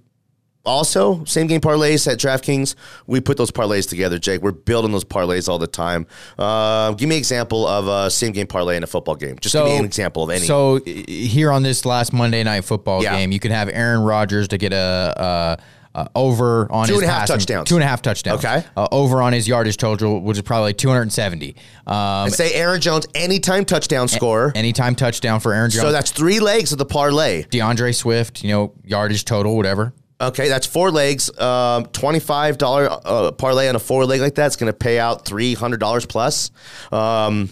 also, 0.65 1.25
same 1.25 1.47
game 1.47 1.61
parlays 1.61 2.11
at 2.11 2.19
DraftKings. 2.19 2.75
We 3.07 3.21
put 3.21 3.37
those 3.39 3.51
parlays 3.51 3.89
together, 3.89 4.19
Jake. 4.19 4.43
We're 4.43 4.53
building 4.53 4.93
those 4.93 5.05
parlays 5.05 5.49
all 5.49 5.59
the 5.59 5.67
time. 5.67 6.07
Uh, 6.39 6.93
give 6.93 7.09
me 7.09 7.17
an 7.17 7.19
example 7.19 7.67
of 7.67 7.89
a 7.89 8.11
same 8.11 8.33
game 8.33 8.47
parlay 8.47 8.77
in 8.77 8.83
a 8.83 8.87
football 8.87 9.17
game. 9.17 9.39
Just 9.41 9.55
give 9.55 9.65
me 9.65 9.77
an 9.79 9.85
example 9.85 10.23
of 10.23 10.31
any. 10.31 10.45
So 10.47 10.81
here 10.85 11.51
on 11.51 11.63
this 11.63 11.85
last 11.85 12.13
Monday 12.13 12.43
night 12.45 12.65
football 12.65 13.03
Yeah. 13.03 13.17
game, 13.17 13.33
you 13.33 13.41
can 13.41 13.53
have 13.53 13.69
Aaron 13.71 14.01
Rodgers 14.03 14.49
to 14.49 14.59
get 14.59 14.73
a. 14.73 15.15
a 15.59 15.63
uh, 15.95 16.07
over 16.15 16.71
on 16.71 16.87
Two 16.87 16.95
his 16.95 17.03
and 17.03 17.11
a 17.11 17.13
half 17.13 17.21
passing- 17.23 17.37
touchdowns. 17.39 17.69
Two 17.69 17.75
and 17.77 17.85
a 17.85 17.87
half 17.87 18.03
touchdowns. 18.03 18.45
Okay. 18.45 18.65
Uh, 18.77 18.87
over 18.93 19.21
on 19.23 19.33
his 19.33 19.49
yardage 19.49 19.77
total, 19.77 20.21
which 20.21 20.37
is 20.37 20.43
probably 20.43 20.73
270. 20.75 21.57
Um, 21.87 21.95
and 22.27 22.33
say 22.33 22.53
Aaron 22.55 22.81
Jones, 22.81 23.07
anytime 23.15 23.65
touchdown 23.65 24.09
scorer. 24.09 24.53
anytime 24.55 24.95
touchdown 24.95 25.41
for 25.41 25.53
Aaron 25.53 25.71
Jones. 25.71 25.83
so 25.83 25.93
that's 25.93 26.11
three 26.13 26.39
legs 26.41 26.73
of 26.73 26.79
the 26.79 26.87
parlay. 26.87 27.43
DeAndre 27.45 27.95
Swift, 27.95 28.43
you 28.45 28.51
know, 28.51 28.73
yardage 28.85 29.25
total, 29.25 29.57
whatever. 29.57 29.93
Okay, 30.21 30.49
that's 30.49 30.67
four 30.67 30.91
legs. 30.91 31.31
Um, 31.41 31.87
Twenty-five 31.87 32.59
dollar 32.59 32.89
uh, 32.91 33.33
parlay 33.33 33.69
on 33.71 33.75
a 33.77 33.79
four 33.79 34.05
leg 34.05 34.21
like 34.21 34.35
that's 34.35 34.57
going 34.57 34.71
to 34.71 34.77
pay 34.77 34.99
out 34.99 35.25
three 35.25 35.55
hundred 35.55 35.81
dollars 35.81 36.05
plus. 36.05 36.51
Um, 36.93 37.49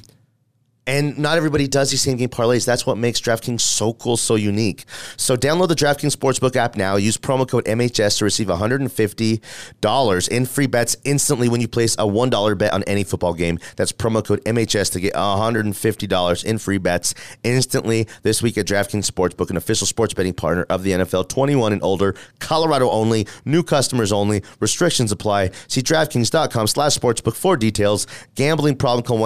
and 0.88 1.18
not 1.18 1.37
everybody 1.37 1.68
does 1.68 1.90
these 1.90 2.01
same 2.01 2.16
game 2.16 2.31
parlays. 2.31 2.64
That's 2.64 2.87
what 2.87 2.96
makes 2.96 3.20
DraftKings 3.20 3.61
so 3.61 3.92
cool, 3.92 4.16
so 4.16 4.35
unique. 4.35 4.87
So 5.18 5.37
download 5.37 5.68
the 5.68 5.74
DraftKings 5.74 6.16
Sportsbook 6.16 6.57
app 6.57 6.77
now. 6.77 6.96
Use 6.96 7.18
promo 7.18 7.46
code 7.46 7.66
MHS 7.66 8.18
to 8.18 8.24
receive 8.24 8.46
$150 8.46 10.29
in 10.29 10.46
free 10.46 10.66
bets 10.66 10.96
instantly 11.05 11.48
when 11.51 11.61
you 11.61 11.68
place 11.68 11.94
a 11.94 11.98
$1 11.98 12.59
bet 12.59 12.72
on 12.72 12.83
any 12.85 13.05
football 13.05 13.35
game. 13.35 13.59
That's 13.77 13.92
promo 13.92 14.24
code 14.24 14.42
MHS 14.44 14.92
to 14.92 15.01
get 15.01 15.12
$150 15.12 16.44
in 16.44 16.59
free 16.59 16.79
bets 16.79 17.14
instantly 17.44 18.09
this 18.22 18.42
week 18.42 18.57
at 18.57 18.66
DraftKings 18.66 19.11
Sportsbook, 19.11 19.51
an 19.51 19.59
official 19.59 19.87
sports 19.87 20.14
betting 20.14 20.33
partner 20.33 20.64
of 20.70 20.85
the 20.85 20.92
NFL. 20.92 21.29
21 21.29 21.74
and 21.74 21.83
older, 21.83 22.14
Colorado 22.38 22.88
only, 22.90 23.27
new 23.44 23.62
customers 23.62 24.11
only. 24.11 24.42
Restrictions 24.59 25.12
apply. 25.12 25.51
See 25.68 25.83
DraftKings.com 25.83 26.66
slash 26.66 26.96
sportsbook 26.96 27.35
for 27.35 27.59
details. 27.59 28.07
Gambling 28.37 28.77
problem, 28.77 29.05
call 29.05 29.18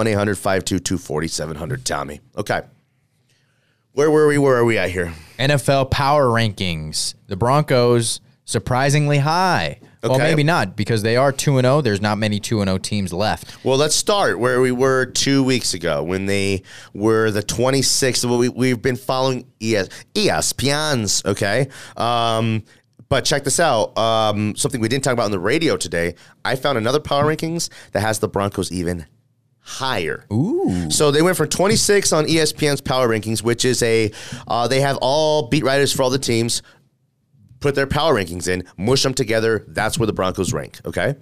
1-800-522-4700. 1.53 1.83
Tommy. 1.83 2.21
Okay. 2.37 2.61
Where 3.93 4.09
were 4.09 4.27
we? 4.27 4.37
Where 4.37 4.55
are 4.57 4.65
we 4.65 4.77
at 4.77 4.89
here? 4.89 5.13
NFL 5.37 5.91
power 5.91 6.25
rankings. 6.27 7.13
The 7.27 7.35
Broncos 7.35 8.21
surprisingly 8.45 9.19
high. 9.19 9.79
Well, 10.01 10.13
Okay. 10.15 10.23
maybe 10.23 10.43
not 10.43 10.75
because 10.75 11.01
they 11.01 11.15
are 11.15 11.31
2 11.31 11.57
and 11.59 11.65
0. 11.65 11.79
There's 11.81 12.01
not 12.01 12.17
many 12.17 12.39
2 12.39 12.59
and 12.59 12.67
0 12.67 12.77
teams 12.79 13.13
left. 13.13 13.63
Well, 13.63 13.77
let's 13.77 13.95
start 13.95 14.37
where 14.37 14.59
we 14.59 14.71
were 14.71 15.05
two 15.05 15.43
weeks 15.43 15.73
ago 15.73 16.03
when 16.03 16.25
they 16.25 16.63
were 16.93 17.31
the 17.31 17.41
26th. 17.43 18.25
Well, 18.25 18.37
we, 18.39 18.49
we've 18.49 18.81
been 18.81 18.97
following 18.97 19.45
ES, 19.61 19.87
ESPN's, 20.13 21.23
okay? 21.25 21.69
Um, 21.95 22.63
but 23.07 23.23
check 23.23 23.43
this 23.45 23.59
out. 23.61 23.97
Um, 23.97 24.55
something 24.57 24.81
we 24.81 24.89
didn't 24.89 25.03
talk 25.05 25.13
about 25.13 25.25
on 25.25 25.31
the 25.31 25.39
radio 25.39 25.77
today. 25.77 26.15
I 26.43 26.55
found 26.57 26.77
another 26.77 26.99
power 26.99 27.23
rankings 27.23 27.69
that 27.93 28.01
has 28.01 28.19
the 28.19 28.27
Broncos 28.27 28.71
even 28.73 29.05
higher. 29.63 30.25
Ooh. 30.31 30.91
So 30.91 31.11
they 31.11 31.21
went 31.21 31.37
from 31.37 31.49
26 31.49 32.13
on 32.13 32.25
ESPN's 32.25 32.81
power 32.81 33.07
rankings, 33.07 33.41
which 33.41 33.65
is 33.65 33.81
a, 33.81 34.11
uh, 34.47 34.67
they 34.67 34.81
have 34.81 34.97
all 35.01 35.47
beat 35.47 35.63
writers 35.63 35.91
for 35.93 36.03
all 36.03 36.09
the 36.09 36.19
teams 36.19 36.61
put 37.63 37.75
their 37.75 37.87
power 37.87 38.13
rankings 38.13 38.47
in, 38.49 38.65
mush 38.77 39.01
them 39.03 39.13
together. 39.13 39.63
That's 39.69 39.97
where 39.97 40.05
the 40.05 40.13
Broncos 40.13 40.51
rank, 40.53 40.79
okay? 40.85 41.15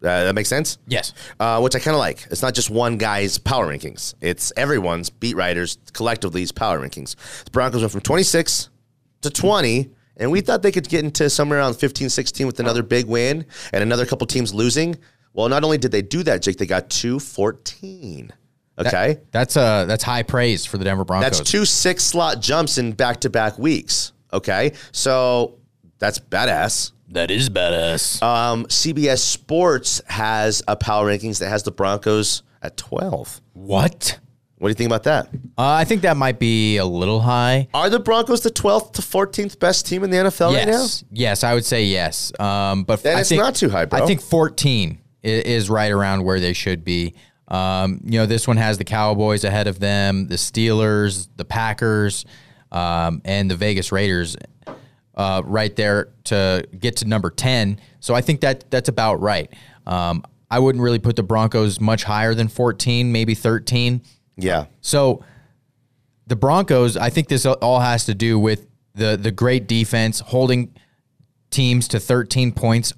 Uh, 0.00 0.24
that 0.24 0.34
makes 0.34 0.48
sense? 0.48 0.78
Yes. 0.86 1.14
uh, 1.40 1.60
which 1.60 1.74
I 1.74 1.80
kind 1.80 1.94
of 1.94 1.98
like. 1.98 2.26
It's 2.30 2.42
not 2.42 2.54
just 2.54 2.70
one 2.70 2.98
guy's 2.98 3.38
power 3.38 3.66
rankings; 3.66 4.14
it's 4.20 4.52
everyone's 4.56 5.10
beat 5.10 5.34
writers 5.34 5.78
collectively's 5.94 6.52
power 6.52 6.78
rankings. 6.78 7.16
The 7.44 7.50
Broncos 7.50 7.80
went 7.80 7.90
from 7.90 8.02
26 8.02 8.68
to 9.22 9.30
20, 9.30 9.90
and 10.18 10.30
we 10.30 10.40
thought 10.40 10.62
they 10.62 10.70
could 10.70 10.88
get 10.88 11.04
into 11.04 11.28
somewhere 11.28 11.58
around 11.58 11.74
15, 11.74 12.10
16 12.10 12.46
with 12.46 12.60
another 12.60 12.84
big 12.84 13.06
win 13.06 13.44
and 13.72 13.82
another 13.82 14.06
couple 14.06 14.26
teams 14.28 14.54
losing. 14.54 14.96
Well, 15.32 15.48
not 15.48 15.62
only 15.64 15.78
did 15.78 15.92
they 15.92 16.02
do 16.02 16.22
that, 16.24 16.42
Jake, 16.42 16.56
they 16.58 16.66
got 16.66 16.90
two 16.90 17.18
14. 17.20 18.32
Okay, 18.80 19.18
That's 19.32 19.56
uh 19.56 19.86
that's 19.86 20.04
high 20.04 20.22
praise 20.22 20.64
for 20.64 20.78
the 20.78 20.84
Denver 20.84 21.04
Broncos. 21.04 21.38
that's 21.38 21.50
two 21.50 21.64
six 21.64 22.04
slot 22.04 22.40
jumps 22.40 22.78
in 22.78 22.92
back 22.92 23.20
to 23.22 23.30
back 23.30 23.58
weeks. 23.58 24.12
Okay, 24.32 24.72
so 24.92 25.58
that's 25.98 26.20
badass. 26.20 26.92
That 27.08 27.30
is 27.32 27.50
badass. 27.50 28.22
Um, 28.22 28.66
CBS 28.66 29.18
Sports 29.18 30.00
has 30.06 30.62
a 30.68 30.76
power 30.76 31.06
rankings 31.10 31.40
that 31.40 31.48
has 31.48 31.64
the 31.64 31.72
Broncos 31.72 32.42
at 32.62 32.76
12. 32.76 33.40
what? 33.54 34.18
What 34.58 34.68
do 34.68 34.70
you 34.70 34.74
think 34.74 34.88
about 34.88 35.04
that? 35.04 35.28
Uh, 35.56 35.62
I 35.70 35.84
think 35.84 36.02
that 36.02 36.16
might 36.16 36.38
be 36.40 36.76
a 36.78 36.84
little 36.84 37.20
high. 37.20 37.68
Are 37.72 37.88
the 37.88 38.00
Broncos 38.00 38.40
the 38.42 38.50
12th 38.50 38.92
to 38.94 39.02
14th 39.02 39.58
best 39.60 39.86
team 39.86 40.02
in 40.04 40.10
the 40.10 40.16
NFL 40.18 40.52
right 40.52 40.66
now? 40.66 40.72
Yes, 40.72 41.04
yes, 41.12 41.44
I 41.44 41.54
would 41.54 41.64
say 41.64 41.84
yes. 41.84 42.32
Um, 42.40 42.82
but 42.84 43.02
Then 43.02 43.16
I 43.16 43.20
it's 43.20 43.28
think, 43.28 43.40
not 43.40 43.54
too 43.54 43.70
high, 43.70 43.84
bro. 43.86 44.02
I 44.02 44.06
think 44.06 44.20
14 44.20 44.90
i- 44.90 44.98
is 45.22 45.68
right 45.68 45.90
around 45.90 46.24
where 46.24 46.40
they 46.40 46.52
should 46.52 46.84
be. 46.84 47.14
Um, 47.48 48.00
you 48.04 48.18
know, 48.18 48.26
this 48.26 48.46
one 48.46 48.56
has 48.58 48.78
the 48.78 48.84
Cowboys 48.84 49.44
ahead 49.44 49.66
of 49.66 49.80
them, 49.80 50.26
the 50.26 50.36
Steelers, 50.36 51.28
the 51.36 51.44
Packers, 51.44 52.24
um, 52.70 53.22
and 53.24 53.50
the 53.50 53.56
Vegas 53.56 53.90
Raiders 53.90 54.36
uh, 55.14 55.42
right 55.44 55.74
there 55.74 56.08
to 56.24 56.66
get 56.78 56.96
to 56.96 57.06
number 57.06 57.30
10. 57.30 57.80
So 58.00 58.14
I 58.14 58.20
think 58.20 58.40
that 58.42 58.70
that's 58.70 58.88
about 58.88 59.20
right. 59.20 59.52
Um, 59.86 60.24
I 60.50 60.58
wouldn't 60.58 60.82
really 60.82 60.98
put 60.98 61.16
the 61.16 61.22
Broncos 61.22 61.80
much 61.80 62.04
higher 62.04 62.34
than 62.34 62.48
14, 62.48 63.10
maybe 63.10 63.34
13. 63.34 64.02
Yeah. 64.36 64.66
So 64.80 65.24
the 66.26 66.36
Broncos, 66.36 66.96
I 66.96 67.10
think 67.10 67.28
this 67.28 67.44
all 67.44 67.80
has 67.80 68.04
to 68.06 68.14
do 68.14 68.38
with 68.38 68.66
the 68.94 69.16
the 69.16 69.30
great 69.30 69.66
defense 69.66 70.20
holding 70.20 70.74
teams 71.50 71.88
to 71.88 72.00
13 72.00 72.52
points 72.52 72.92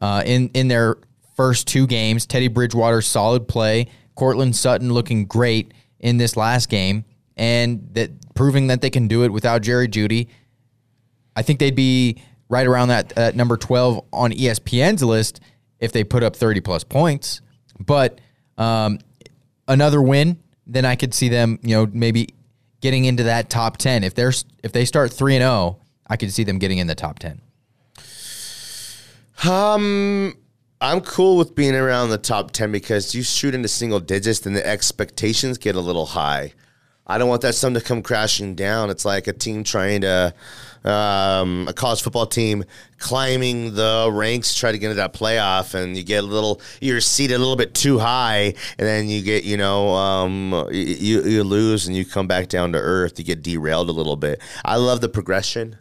uh, 0.00 0.22
in 0.24 0.50
in 0.54 0.68
their 0.68 0.96
first 1.40 1.66
two 1.66 1.86
games. 1.86 2.26
Teddy 2.26 2.48
Bridgewater 2.48 3.00
solid 3.00 3.48
play, 3.48 3.86
Courtland 4.14 4.54
Sutton 4.54 4.92
looking 4.92 5.24
great 5.24 5.72
in 5.98 6.18
this 6.18 6.36
last 6.36 6.68
game, 6.68 7.06
and 7.34 7.88
that 7.94 8.10
proving 8.34 8.66
that 8.66 8.82
they 8.82 8.90
can 8.90 9.08
do 9.08 9.24
it 9.24 9.32
without 9.32 9.62
Jerry 9.62 9.88
Jeudy. 9.88 10.28
I 11.34 11.40
think 11.40 11.58
they'd 11.58 11.74
be 11.74 12.22
right 12.50 12.66
around 12.66 12.88
that 12.88 13.16
at 13.16 13.36
number 13.36 13.56
12 13.56 14.04
on 14.12 14.32
ESPN's 14.32 15.02
list 15.02 15.40
if 15.78 15.92
they 15.92 16.04
put 16.04 16.22
up 16.22 16.36
30 16.36 16.60
plus 16.60 16.84
points. 16.84 17.40
But 17.78 18.20
um, 18.58 18.98
another 19.66 20.02
win, 20.02 20.42
then 20.66 20.84
I 20.84 20.94
could 20.94 21.14
see 21.14 21.30
them, 21.30 21.58
you 21.62 21.74
know, 21.74 21.90
maybe 21.90 22.34
getting 22.82 23.06
into 23.06 23.22
that 23.22 23.48
top 23.48 23.78
10. 23.78 24.04
If 24.04 24.14
they're 24.14 24.34
if 24.62 24.72
they 24.72 24.84
start 24.84 25.10
3 25.10 25.36
and 25.36 25.42
0, 25.42 25.80
I 26.06 26.18
could 26.18 26.34
see 26.34 26.44
them 26.44 26.58
getting 26.58 26.76
in 26.76 26.86
the 26.86 26.94
top 26.94 27.18
10. 27.18 27.40
Um, 29.48 30.34
I'm 30.82 31.02
cool 31.02 31.36
with 31.36 31.54
being 31.54 31.74
around 31.74 32.08
the 32.08 32.16
top 32.16 32.52
10 32.52 32.72
because 32.72 33.14
you 33.14 33.22
shoot 33.22 33.54
into 33.54 33.68
single 33.68 34.00
digits 34.00 34.46
and 34.46 34.56
the 34.56 34.66
expectations 34.66 35.58
get 35.58 35.76
a 35.76 35.80
little 35.80 36.06
high. 36.06 36.54
I 37.06 37.18
don't 37.18 37.28
want 37.28 37.42
that 37.42 37.54
something 37.54 37.82
to 37.82 37.86
come 37.86 38.02
crashing 38.02 38.54
down. 38.54 38.88
It's 38.88 39.04
like 39.04 39.26
a 39.26 39.34
team 39.34 39.62
trying 39.62 40.00
to, 40.02 40.32
um, 40.84 41.66
a 41.68 41.74
college 41.74 42.00
football 42.00 42.24
team 42.24 42.64
climbing 42.96 43.74
the 43.74 44.08
ranks, 44.10 44.54
try 44.54 44.72
to 44.72 44.78
get 44.78 44.86
into 44.86 44.96
that 44.96 45.12
playoff, 45.12 45.74
and 45.74 45.98
you 45.98 46.02
get 46.02 46.24
a 46.24 46.26
little, 46.26 46.62
you're 46.80 47.02
seated 47.02 47.34
a 47.34 47.38
little 47.38 47.56
bit 47.56 47.74
too 47.74 47.98
high, 47.98 48.54
and 48.78 48.88
then 48.88 49.06
you 49.06 49.20
get, 49.20 49.44
you 49.44 49.58
know, 49.58 49.90
um, 49.90 50.68
you, 50.70 51.22
you 51.24 51.44
lose 51.44 51.88
and 51.88 51.96
you 51.96 52.06
come 52.06 52.26
back 52.26 52.48
down 52.48 52.72
to 52.72 52.78
earth. 52.78 53.18
You 53.18 53.24
get 53.26 53.42
derailed 53.42 53.90
a 53.90 53.92
little 53.92 54.16
bit. 54.16 54.40
I 54.64 54.76
love 54.76 55.02
the 55.02 55.10
progression. 55.10 55.76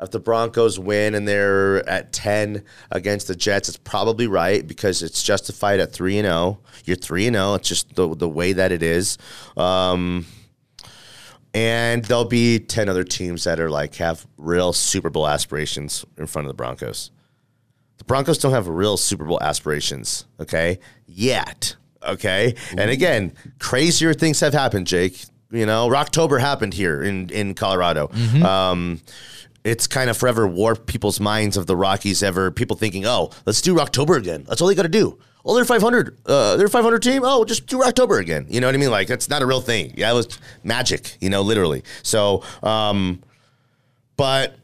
If 0.00 0.12
the 0.12 0.20
Broncos 0.20 0.78
win 0.78 1.14
and 1.14 1.26
they're 1.26 1.88
at 1.88 2.12
10 2.12 2.62
against 2.92 3.26
the 3.26 3.34
Jets, 3.34 3.68
it's 3.68 3.78
probably 3.78 4.28
right 4.28 4.66
because 4.66 5.02
it's 5.02 5.22
justified 5.22 5.80
at 5.80 5.92
3 5.92 6.18
and 6.18 6.26
0. 6.26 6.60
You're 6.84 6.96
3 6.96 7.26
and 7.26 7.36
0. 7.36 7.54
It's 7.54 7.68
just 7.68 7.94
the 7.96 8.14
the 8.14 8.28
way 8.28 8.52
that 8.52 8.70
it 8.70 8.82
is. 8.82 9.18
Um, 9.56 10.26
and 11.54 12.04
there'll 12.04 12.24
be 12.24 12.58
10 12.60 12.88
other 12.88 13.04
teams 13.04 13.44
that 13.44 13.58
are 13.58 13.70
like 13.70 13.96
have 13.96 14.26
real 14.36 14.72
Super 14.72 15.10
Bowl 15.10 15.26
aspirations 15.26 16.04
in 16.16 16.26
front 16.26 16.46
of 16.46 16.50
the 16.50 16.54
Broncos. 16.56 17.10
The 17.96 18.04
Broncos 18.04 18.38
don't 18.38 18.52
have 18.52 18.68
real 18.68 18.96
Super 18.96 19.24
Bowl 19.24 19.40
aspirations, 19.42 20.26
okay? 20.38 20.78
Yet. 21.06 21.74
Okay? 22.06 22.54
And 22.76 22.90
again, 22.90 23.32
crazier 23.58 24.14
things 24.14 24.38
have 24.40 24.52
happened, 24.52 24.86
Jake. 24.86 25.24
You 25.50 25.66
know, 25.66 25.88
Rocktober 25.88 26.38
happened 26.40 26.74
here 26.74 27.02
in 27.02 27.30
in 27.30 27.54
Colorado. 27.54 28.10
Um 28.44 29.00
it's 29.70 29.86
kind 29.86 30.10
of 30.10 30.16
forever 30.16 30.46
warped 30.46 30.86
people's 30.86 31.20
minds 31.20 31.56
of 31.56 31.66
the 31.66 31.76
Rockies 31.76 32.22
ever 32.22 32.50
people 32.50 32.76
thinking, 32.76 33.06
"Oh, 33.06 33.30
let's 33.46 33.60
do 33.60 33.74
Rocktober 33.74 34.16
again. 34.16 34.44
That's 34.48 34.60
all 34.60 34.68
they 34.68 34.74
got 34.74 34.82
to 34.82 34.88
do." 34.88 35.18
Oh, 35.44 35.54
they're 35.54 35.64
500. 35.64 36.18
Uh, 36.26 36.56
they're 36.56 36.68
500 36.68 37.02
team. 37.02 37.22
Oh, 37.24 37.44
just 37.44 37.66
do 37.66 37.78
Rocktober 37.78 38.20
again. 38.20 38.46
You 38.50 38.60
know 38.60 38.66
what 38.66 38.74
I 38.74 38.78
mean? 38.78 38.90
Like 38.90 39.08
that's 39.08 39.28
not 39.28 39.42
a 39.42 39.46
real 39.46 39.60
thing. 39.60 39.94
Yeah, 39.96 40.10
it 40.10 40.14
was 40.14 40.38
magic. 40.62 41.16
You 41.20 41.30
know, 41.30 41.42
literally. 41.42 41.84
So, 42.02 42.42
um, 42.62 43.22
but 44.16 44.56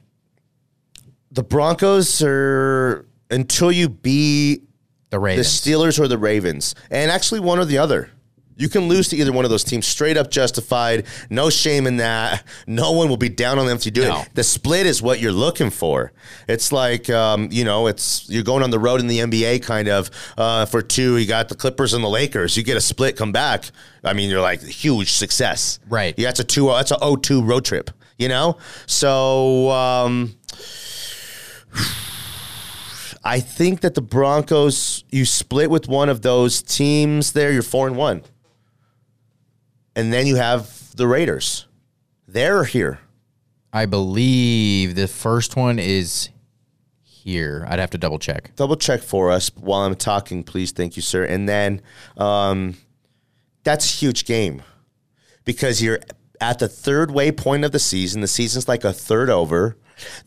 the 1.30 1.42
Broncos 1.42 2.22
are 2.22 3.06
until 3.30 3.72
you 3.72 3.88
beat 3.88 4.62
The 5.10 5.18
the 5.18 5.26
Steelers 5.42 5.98
or 5.98 6.08
the 6.08 6.18
Ravens, 6.18 6.74
and 6.90 7.10
actually 7.10 7.40
one 7.40 7.58
or 7.58 7.64
the 7.64 7.78
other. 7.78 8.10
You 8.56 8.68
can 8.68 8.88
lose 8.88 9.08
to 9.08 9.16
either 9.16 9.32
one 9.32 9.44
of 9.44 9.50
those 9.50 9.64
teams, 9.64 9.86
straight 9.86 10.16
up 10.16 10.30
justified. 10.30 11.06
No 11.28 11.50
shame 11.50 11.86
in 11.88 11.96
that. 11.96 12.44
No 12.68 12.92
one 12.92 13.08
will 13.08 13.16
be 13.16 13.28
down 13.28 13.58
on 13.58 13.66
them 13.66 13.76
if 13.76 13.84
you 13.84 13.90
do 13.90 14.02
No. 14.02 14.20
it. 14.20 14.28
The 14.34 14.44
split 14.44 14.86
is 14.86 15.02
what 15.02 15.18
you're 15.20 15.32
looking 15.32 15.70
for. 15.70 16.12
It's 16.48 16.70
like 16.70 17.10
um, 17.10 17.48
you 17.50 17.64
know, 17.64 17.88
it's 17.88 18.28
you're 18.30 18.44
going 18.44 18.62
on 18.62 18.70
the 18.70 18.78
road 18.78 19.00
in 19.00 19.08
the 19.08 19.18
NBA, 19.18 19.62
kind 19.64 19.88
of 19.88 20.10
uh, 20.38 20.66
for 20.66 20.82
two. 20.82 21.16
You 21.16 21.26
got 21.26 21.48
the 21.48 21.56
Clippers 21.56 21.94
and 21.94 22.04
the 22.04 22.08
Lakers. 22.08 22.56
You 22.56 22.62
get 22.62 22.76
a 22.76 22.80
split, 22.80 23.16
come 23.16 23.32
back. 23.32 23.64
I 24.04 24.12
mean, 24.12 24.30
you're 24.30 24.40
like 24.40 24.62
huge 24.62 25.12
success, 25.12 25.78
Right. 25.88 26.14
Yeah, 26.16 26.28
that's 26.28 26.40
a 26.40 26.44
two. 26.44 26.68
That's 26.68 26.90
a 26.92 26.96
0-2 26.96 27.46
road 27.48 27.64
trip. 27.64 27.90
You 28.18 28.28
know, 28.28 28.58
so. 28.86 29.70
Um, 29.70 30.36
I 33.26 33.40
think 33.40 33.80
that 33.80 33.94
the 33.94 34.02
Broncos, 34.02 35.02
you 35.10 35.24
split 35.24 35.70
with 35.70 35.88
one 35.88 36.08
of 36.10 36.20
those 36.22 36.60
teams 36.62 37.32
there, 37.32 37.50
you're 37.50 37.62
four 37.62 37.86
and 37.86 37.96
one. 37.96 38.22
And 39.96 40.12
then 40.12 40.26
you 40.26 40.37
have 40.37 40.94
the 40.96 41.07
Raiders. 41.07 41.66
They're 42.26 42.64
here. 42.64 43.00
I 43.72 43.87
believe 43.87 44.94
the 44.94 45.09
first 45.09 45.57
one 45.57 45.78
is 45.78 46.30
here. 47.02 47.66
I'd 47.68 47.78
have 47.78 47.90
to 47.90 47.98
double 47.98 48.18
check. 48.18 48.54
Double 48.57 48.76
check 48.76 49.02
for 49.02 49.30
us 49.30 49.50
while 49.57 49.80
I'm 49.80 49.96
talking, 49.96 50.44
please. 50.44 50.72
Thank 50.72 50.96
you, 50.96 51.02
sir. 51.02 51.24
And 51.24 51.48
then 51.48 51.80
um, 52.16 52.76
that's 53.62 53.87
a 53.87 53.96
huge 53.96 54.24
game 54.26 54.62
because 55.44 55.83
you're 55.83 56.00
at 56.40 56.59
the 56.59 56.68
third 56.68 57.11
waypoint 57.11 57.64
of 57.64 57.72
the 57.72 57.78
season. 57.78 58.20
The 58.20 58.28
season's 58.28 58.68
like 58.68 58.85
a 58.85 58.92
third 58.92 59.30
over. 59.30 59.76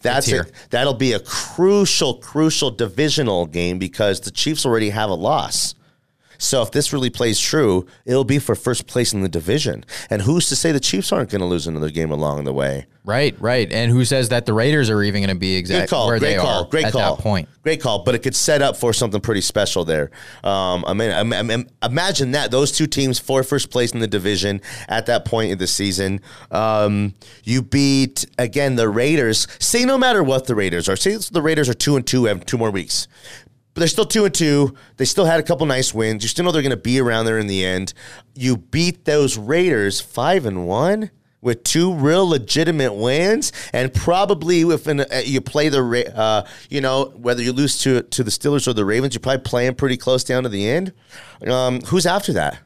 That's 0.01 0.30
it. 0.30 0.51
That'll 0.69 0.93
be 0.93 1.13
a 1.13 1.19
crucial, 1.19 2.15
crucial 2.15 2.71
divisional 2.71 3.45
game 3.45 3.77
because 3.80 4.21
the 4.21 4.32
Chiefs 4.32 4.65
already 4.65 4.89
have 4.89 5.10
a 5.10 5.15
loss. 5.15 5.75
So 6.38 6.62
if 6.62 6.71
this 6.71 6.93
really 6.93 7.10
plays 7.10 7.39
true, 7.39 7.86
it'll 8.06 8.23
be 8.23 8.39
for 8.39 8.56
first 8.56 8.88
place 8.88 9.13
in 9.13 9.21
the 9.21 9.30
division. 9.30 9.86
And 10.10 10.21
who's 10.21 10.50
to 10.50 10.56
say 10.56 10.71
the 10.71 10.80
Chiefs 10.80 11.12
aren't 11.12 11.30
going 11.30 11.41
to 11.41 11.47
lose 11.47 11.67
another 11.67 11.89
game 11.89 12.12
along 12.12 12.43
the 12.45 12.54
way? 12.54 12.86
Right, 13.08 13.39
right. 13.39 13.71
And 13.71 13.89
who 13.89 14.04
says 14.04 14.30
that 14.30 14.45
the 14.45 14.52
Raiders 14.52 14.89
are 14.89 15.02
even 15.02 15.21
going 15.21 15.34
to 15.34 15.39
be 15.39 15.56
exactly 15.56 15.97
where 15.97 16.19
Great 16.19 16.32
they 16.32 16.36
call. 16.38 16.65
are 16.65 16.69
Great 16.69 16.86
at 16.88 16.91
call. 16.91 17.15
that 17.15 17.23
point? 17.23 17.47
Great 17.63 17.82
call. 17.82 18.04
But 18.04 18.15
it 18.15 18.19
could 18.19 18.36
set 18.36 18.62
up 18.62 18.76
for 18.76 18.91
something 18.91 19.21
pretty 19.21 19.39
special 19.39 19.86
there. 19.86 20.12
Um, 20.43 20.84
I 20.86 20.93
mean, 20.93 21.12
I 21.12 21.23
mean, 21.23 21.69
imagine 21.82 22.32
that 22.32 22.52
those 22.52 22.73
two 22.73 22.86
teams 22.86 23.17
for 23.17 23.43
first 23.43 23.69
place 23.69 23.93
in 23.93 24.00
the 24.00 24.08
division 24.08 24.60
at 24.89 25.06
that 25.06 25.23
point 25.23 25.52
in 25.52 25.58
the 25.58 25.67
season. 25.67 26.19
Um, 26.52 27.13
you 27.45 27.62
beat 27.62 28.26
again 28.38 28.76
the 28.76 28.89
Raiders. 28.89 29.47
Say 29.60 29.86
no 29.86 29.97
matter 29.97 30.21
what 30.21 30.45
the 30.47 30.56
Raiders 30.56 30.89
are. 30.89 30.97
Say 30.97 31.15
the 31.15 31.41
Raiders 31.41 31.69
are 31.69 31.73
two 31.73 31.95
and 31.95 32.06
two. 32.06 32.26
Have 32.26 32.45
two 32.45 32.58
more 32.58 32.71
weeks. 32.71 33.08
But 33.77 33.81
they're 33.81 33.89
still 33.89 34.05
two 34.05 34.25
and 34.25 34.33
two. 34.33 34.73
They 34.95 35.05
still 35.05 35.25
had 35.25 35.39
a 35.39 35.43
couple 35.43 35.67
nice 35.67 35.93
wins. 35.93 36.23
You 36.23 36.29
still 36.29 36.43
know 36.43 36.51
they're 36.51 36.63
going 36.63 36.71
to 36.71 36.77
be 36.77 36.99
around 36.99 37.25
there 37.25 37.37
in 37.37 37.45
the 37.45 37.63
end. 37.63 37.93
You 38.33 38.57
beat 38.57 39.05
those 39.05 39.37
Raiders 39.37 40.01
five 40.01 40.47
and 40.47 40.65
one 40.65 41.11
with 41.41 41.63
two 41.63 41.93
real 41.93 42.27
legitimate 42.27 42.95
wins, 42.95 43.51
and 43.73 43.93
probably 43.93 44.61
if 44.61 44.87
an, 44.87 45.01
uh, 45.01 45.21
you 45.23 45.41
play 45.41 45.69
the, 45.69 46.11
uh, 46.17 46.47
you 46.71 46.81
know, 46.81 47.13
whether 47.17 47.43
you 47.43 47.53
lose 47.53 47.77
to 47.83 48.01
to 48.01 48.23
the 48.23 48.31
Steelers 48.31 48.67
or 48.67 48.73
the 48.73 48.83
Ravens, 48.83 49.13
you're 49.13 49.21
probably 49.21 49.43
playing 49.43 49.75
pretty 49.75 49.95
close 49.95 50.23
down 50.23 50.41
to 50.41 50.49
the 50.49 50.67
end. 50.67 50.91
Um, 51.45 51.81
who's 51.81 52.07
after 52.07 52.33
that? 52.33 52.57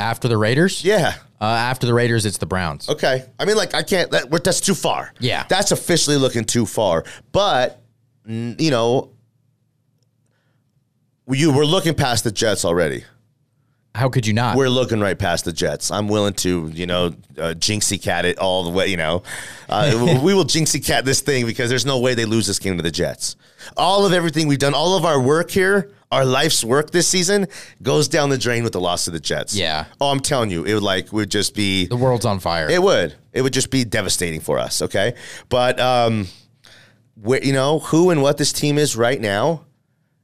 After 0.00 0.26
the 0.26 0.36
Raiders? 0.36 0.82
Yeah. 0.82 1.14
Uh, 1.40 1.44
after 1.44 1.86
the 1.86 1.94
Raiders, 1.94 2.26
it's 2.26 2.38
the 2.38 2.46
Browns. 2.46 2.88
Okay. 2.88 3.24
I 3.38 3.44
mean, 3.44 3.56
like, 3.56 3.72
I 3.72 3.84
can't, 3.84 4.10
that, 4.10 4.28
that's 4.42 4.60
too 4.60 4.74
far. 4.74 5.12
Yeah. 5.20 5.44
That's 5.48 5.70
officially 5.70 6.16
looking 6.16 6.44
too 6.44 6.66
far. 6.66 7.04
But, 7.30 7.80
you 8.26 8.72
know, 8.72 9.12
you 11.30 11.52
were 11.52 11.66
looking 11.66 11.94
past 11.94 12.24
the 12.24 12.30
Jets 12.32 12.64
already. 12.64 13.04
How 13.94 14.08
could 14.08 14.26
you 14.26 14.32
not? 14.32 14.56
We're 14.56 14.68
looking 14.68 15.00
right 15.00 15.18
past 15.18 15.44
the 15.44 15.52
Jets. 15.52 15.90
I'm 15.90 16.08
willing 16.08 16.34
to, 16.34 16.68
you 16.68 16.86
know, 16.86 17.06
uh, 17.36 17.54
jinxie 17.54 18.00
cat 18.00 18.24
it 18.24 18.38
all 18.38 18.62
the 18.62 18.70
way. 18.70 18.86
You 18.86 18.96
know, 18.96 19.22
uh, 19.68 20.20
we 20.22 20.34
will 20.34 20.44
jinxie 20.44 20.84
cat 20.84 21.04
this 21.04 21.20
thing 21.20 21.46
because 21.46 21.68
there's 21.68 21.86
no 21.86 21.98
way 21.98 22.14
they 22.14 22.24
lose 22.24 22.46
this 22.46 22.58
game 22.58 22.76
to 22.76 22.82
the 22.82 22.90
Jets. 22.90 23.34
All 23.76 24.06
of 24.06 24.12
everything 24.12 24.46
we've 24.46 24.58
done, 24.58 24.74
all 24.74 24.96
of 24.96 25.04
our 25.04 25.20
work 25.20 25.50
here, 25.50 25.90
our 26.12 26.24
life's 26.24 26.62
work 26.64 26.90
this 26.92 27.08
season 27.08 27.48
goes 27.82 28.06
down 28.08 28.30
the 28.30 28.38
drain 28.38 28.62
with 28.62 28.72
the 28.72 28.80
loss 28.80 29.06
of 29.08 29.14
the 29.14 29.20
Jets. 29.20 29.56
Yeah. 29.56 29.86
Oh, 30.00 30.10
I'm 30.10 30.20
telling 30.20 30.50
you, 30.50 30.64
it 30.64 30.74
would 30.74 30.82
like 30.82 31.12
would 31.12 31.30
just 31.30 31.54
be 31.54 31.86
the 31.86 31.96
world's 31.96 32.24
on 32.24 32.38
fire. 32.38 32.68
it 32.70 32.82
would. 32.82 33.16
It 33.32 33.42
would 33.42 33.52
just 33.52 33.70
be 33.70 33.84
devastating 33.84 34.40
for 34.40 34.58
us. 34.58 34.80
Okay, 34.82 35.14
but 35.48 35.80
um, 35.80 36.28
where 37.20 37.42
you 37.42 37.52
know 37.52 37.80
who 37.80 38.10
and 38.10 38.22
what 38.22 38.38
this 38.38 38.52
team 38.52 38.78
is 38.78 38.96
right 38.96 39.20
now, 39.20 39.64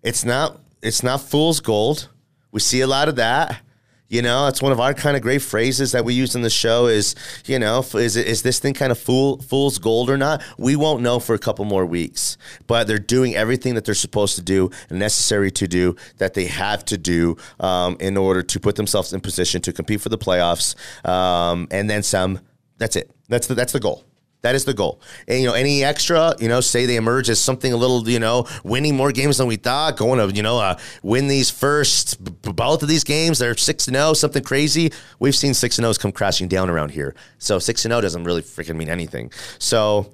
it's 0.03 0.25
not. 0.25 0.61
It's 0.85 1.03
not 1.03 1.23
fool's 1.23 1.61
gold. 1.61 2.09
We 2.53 2.61
see 2.61 2.83
a 2.83 2.87
lot 2.87 3.09
of 3.09 3.17
that. 3.17 3.61
You 4.09 4.21
know, 4.21 4.47
it's 4.49 4.61
one 4.61 4.71
of 4.71 4.79
our 4.79 4.93
kind 4.93 5.17
of 5.17 5.23
great 5.23 5.41
phrases 5.41 5.93
that 5.93 6.05
we 6.05 6.13
use 6.13 6.37
in 6.37 6.43
the 6.43 6.51
show. 6.51 6.87
Is 6.87 7.15
you 7.47 7.59
know, 7.59 7.79
f- 7.79 7.95
is 7.95 8.43
this 8.43 8.59
thing 8.59 8.75
kind 8.75 8.93
of 8.93 8.99
fool 8.99 9.39
fool's 9.39 9.79
gold 9.79 10.11
or 10.11 10.19
not? 10.19 10.43
We 10.59 10.77
won't 10.77 11.03
know 11.03 11.19
for 11.19 11.35
a 11.35 11.39
couple 11.39 11.65
more 11.65 11.87
weeks. 11.87 12.37
But 12.67 12.87
they're 12.87 12.99
doing 12.99 13.35
everything 13.35 13.75
that 13.75 13.87
they're 13.87 13.95
supposed 13.95 14.37
to 14.37 14.43
do 14.43 14.71
and 14.91 14.99
necessary 14.99 15.51
to 15.53 15.67
do 15.67 15.97
that 16.19 16.35
they 16.35 16.47
have 16.47 16.85
to 16.85 16.99
do 16.99 17.39
um, 17.59 17.97
in 17.99 18.19
order 18.19 18.43
to 18.43 18.61
put 18.61 18.77
themselves 18.77 19.15
in 19.15 19.21
position 19.21 19.63
to 19.63 19.73
compete 19.73 20.03
for 20.03 20.11
the 20.11 20.19
playoffs, 20.19 20.77
um, 21.09 21.67
and 21.71 21.89
then 21.89 22.03
some. 22.03 22.41
That's 22.77 22.97
it. 22.97 23.11
That's 23.29 23.47
the 23.47 23.55
that's 23.55 23.73
the 23.73 23.81
goal. 23.81 24.05
That 24.45 24.55
is 24.55 24.67
the 24.67 24.75
goal. 24.75 25.01
And 25.27 25.41
you 25.41 25.47
know, 25.47 25.55
any 25.55 25.83
extra, 25.83 26.35
you 26.39 26.49
know, 26.49 26.61
say 26.61 26.85
they 26.85 26.97
emerge 26.97 27.31
as 27.31 27.41
something 27.41 27.73
a 27.73 27.79
little, 27.79 28.07
you 28.07 28.19
know, 28.21 28.47
winning 28.63 28.95
more 28.95 29.11
games 29.11 29.39
than 29.39 29.47
we 29.47 29.57
thought, 29.57 29.97
going 29.97 30.19
to, 30.19 30.37
you 30.37 30.43
know, 30.43 30.59
uh, 30.59 30.79
win 31.03 31.29
these 31.29 31.49
first 31.49 32.23
both 32.43 32.83
of 32.83 32.89
these 32.91 33.05
games. 33.05 33.39
They're 33.39 33.57
six 33.57 33.87
and 33.89 33.97
zero, 33.97 34.13
something 34.13 34.43
crazy. 34.43 34.93
We've 35.19 35.35
seen 35.35 35.55
six 35.55 35.79
and 35.79 35.85
zeros 35.85 35.97
come 35.97 36.13
crashing 36.13 36.49
down 36.49 36.69
around 36.69 36.91
here. 36.91 37.15
So 37.39 37.59
six 37.59 37.87
and 37.87 37.93
zero 37.93 38.03
doesn't 38.03 38.23
really 38.25 38.43
freaking 38.43 38.77
mean 38.77 38.91
anything. 38.91 39.33
So 39.59 40.13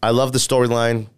I 0.00 0.10
love 0.10 0.30
the 0.30 0.38
storyline. 0.38 1.08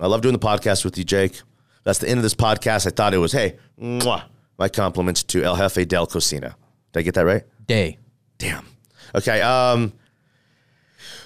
I 0.00 0.08
love 0.08 0.20
doing 0.20 0.32
the 0.32 0.40
podcast 0.40 0.84
with 0.84 0.98
you, 0.98 1.04
Jake. 1.04 1.42
That's 1.84 2.00
the 2.00 2.08
end 2.08 2.18
of 2.18 2.24
this 2.24 2.34
podcast. 2.34 2.88
I 2.88 2.90
thought 2.90 3.14
it 3.14 3.18
was, 3.18 3.30
hey, 3.30 3.56
mwah, 3.80 4.24
my 4.58 4.68
compliments 4.68 5.22
to 5.22 5.44
El 5.44 5.54
Jefe 5.54 5.86
del 5.86 6.08
Cocina. 6.08 6.56
Did 6.92 6.98
I 6.98 7.02
get 7.02 7.14
that 7.14 7.24
right? 7.24 7.44
Day. 7.64 7.98
Damn. 8.38 8.66
Okay. 9.14 9.40
Um, 9.40 9.92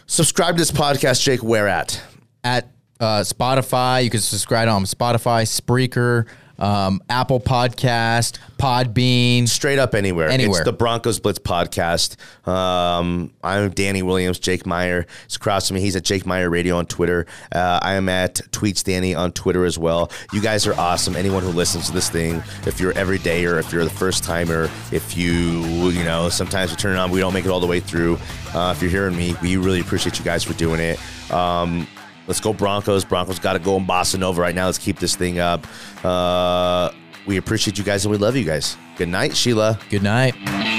subscribe 0.09 0.57
to 0.57 0.61
this 0.61 0.73
podcast, 0.73 1.23
Jake. 1.23 1.43
Where 1.43 1.69
at? 1.69 2.03
At 2.43 2.69
uh, 2.99 3.21
Spotify, 3.21 4.03
you 4.03 4.11
can 4.11 4.21
subscribe 4.21 4.69
on 4.69 4.85
Spotify, 4.85 5.45
Spreaker, 5.45 6.27
um, 6.59 7.03
Apple 7.09 7.41
Podcast, 7.41 8.39
Podbean. 8.59 9.49
Straight 9.49 9.79
up 9.79 9.95
anywhere. 9.95 10.29
Anywhere. 10.29 10.61
It's 10.61 10.65
the 10.65 10.73
Broncos 10.73 11.21
Blitz 11.21 11.39
podcast. 11.39 12.17
Um, 12.49 13.33
I'm 13.43 13.71
Danny 13.71 14.03
Williams. 14.03 14.39
Jake 14.39 14.67
Meyer 14.67 15.07
is 15.29 15.37
across 15.37 15.69
from 15.69 15.77
me. 15.77 15.81
He's 15.81 15.97
at 15.97 16.05
Jake 16.05 16.27
Meyer 16.27 16.51
Radio 16.51 16.77
on 16.77 16.87
Twitter. 16.87 17.27
Uh, 17.53 17.79
I 17.83 17.95
am 17.95 18.09
at 18.09 18.37
Tweets 18.51 18.83
Danny 18.83 19.15
on 19.15 19.33
Twitter 19.33 19.65
as 19.65 19.79
well. 19.79 20.11
You 20.33 20.41
guys 20.41 20.67
are 20.67 20.75
awesome. 20.75 21.17
Anyone 21.17 21.43
who 21.43 21.51
listens 21.51 21.87
to 21.87 21.93
this 21.93 22.11
thing, 22.11 22.43
if 22.67 22.81
you're 22.81 22.93
every 22.93 23.19
day 23.19 23.45
or 23.45 23.59
if 23.59 23.73
you're 23.73 23.85
the 23.85 23.91
first 23.91 24.25
timer, 24.25 24.71
if 24.93 25.17
you, 25.17 25.91
you 25.91 26.05
know, 26.05 26.29
sometimes 26.29 26.71
we 26.71 26.77
turn 26.77 26.97
it 26.97 26.99
on, 26.99 27.11
we 27.11 27.21
don't 27.21 27.33
make 27.33 27.45
it 27.45 27.51
all 27.51 27.61
the 27.61 27.67
way 27.67 27.81
through. 27.81 28.19
Uh, 28.55 28.73
if 28.75 28.83
you're 28.83 28.91
hearing 28.91 29.17
me, 29.17 29.35
we 29.43 29.57
really 29.57 29.81
appreciate 29.81 30.19
you 30.19 30.25
guys 30.25 30.43
for 30.43 30.55
doing 30.55 30.81
it. 30.81 30.99
Um, 31.33 31.87
Let's 32.29 32.41
go 32.41 32.53
Broncos. 32.53 33.05
Broncos 33.05 33.41
got 33.41 33.55
to 33.55 33.59
go 33.59 33.77
in 33.77 33.87
Bossa 33.87 34.19
Nova 34.19 34.41
right 34.41 34.55
now. 34.55 34.67
Let's 34.67 34.79
keep 34.79 35.01
this 35.01 35.17
thing 35.17 35.41
up. 35.41 35.67
Uh, 36.05 36.93
we 37.27 37.39
appreciate 37.39 37.79
you 37.79 37.85
guys 37.85 38.05
and 38.05 38.13
we 38.13 38.19
love 38.19 38.37
you 38.37 38.45
guys. 38.45 38.77
Good 38.97 39.09
night, 39.09 39.37
Sheila. 39.37 39.79
Good 39.91 40.03
night. 40.03 40.78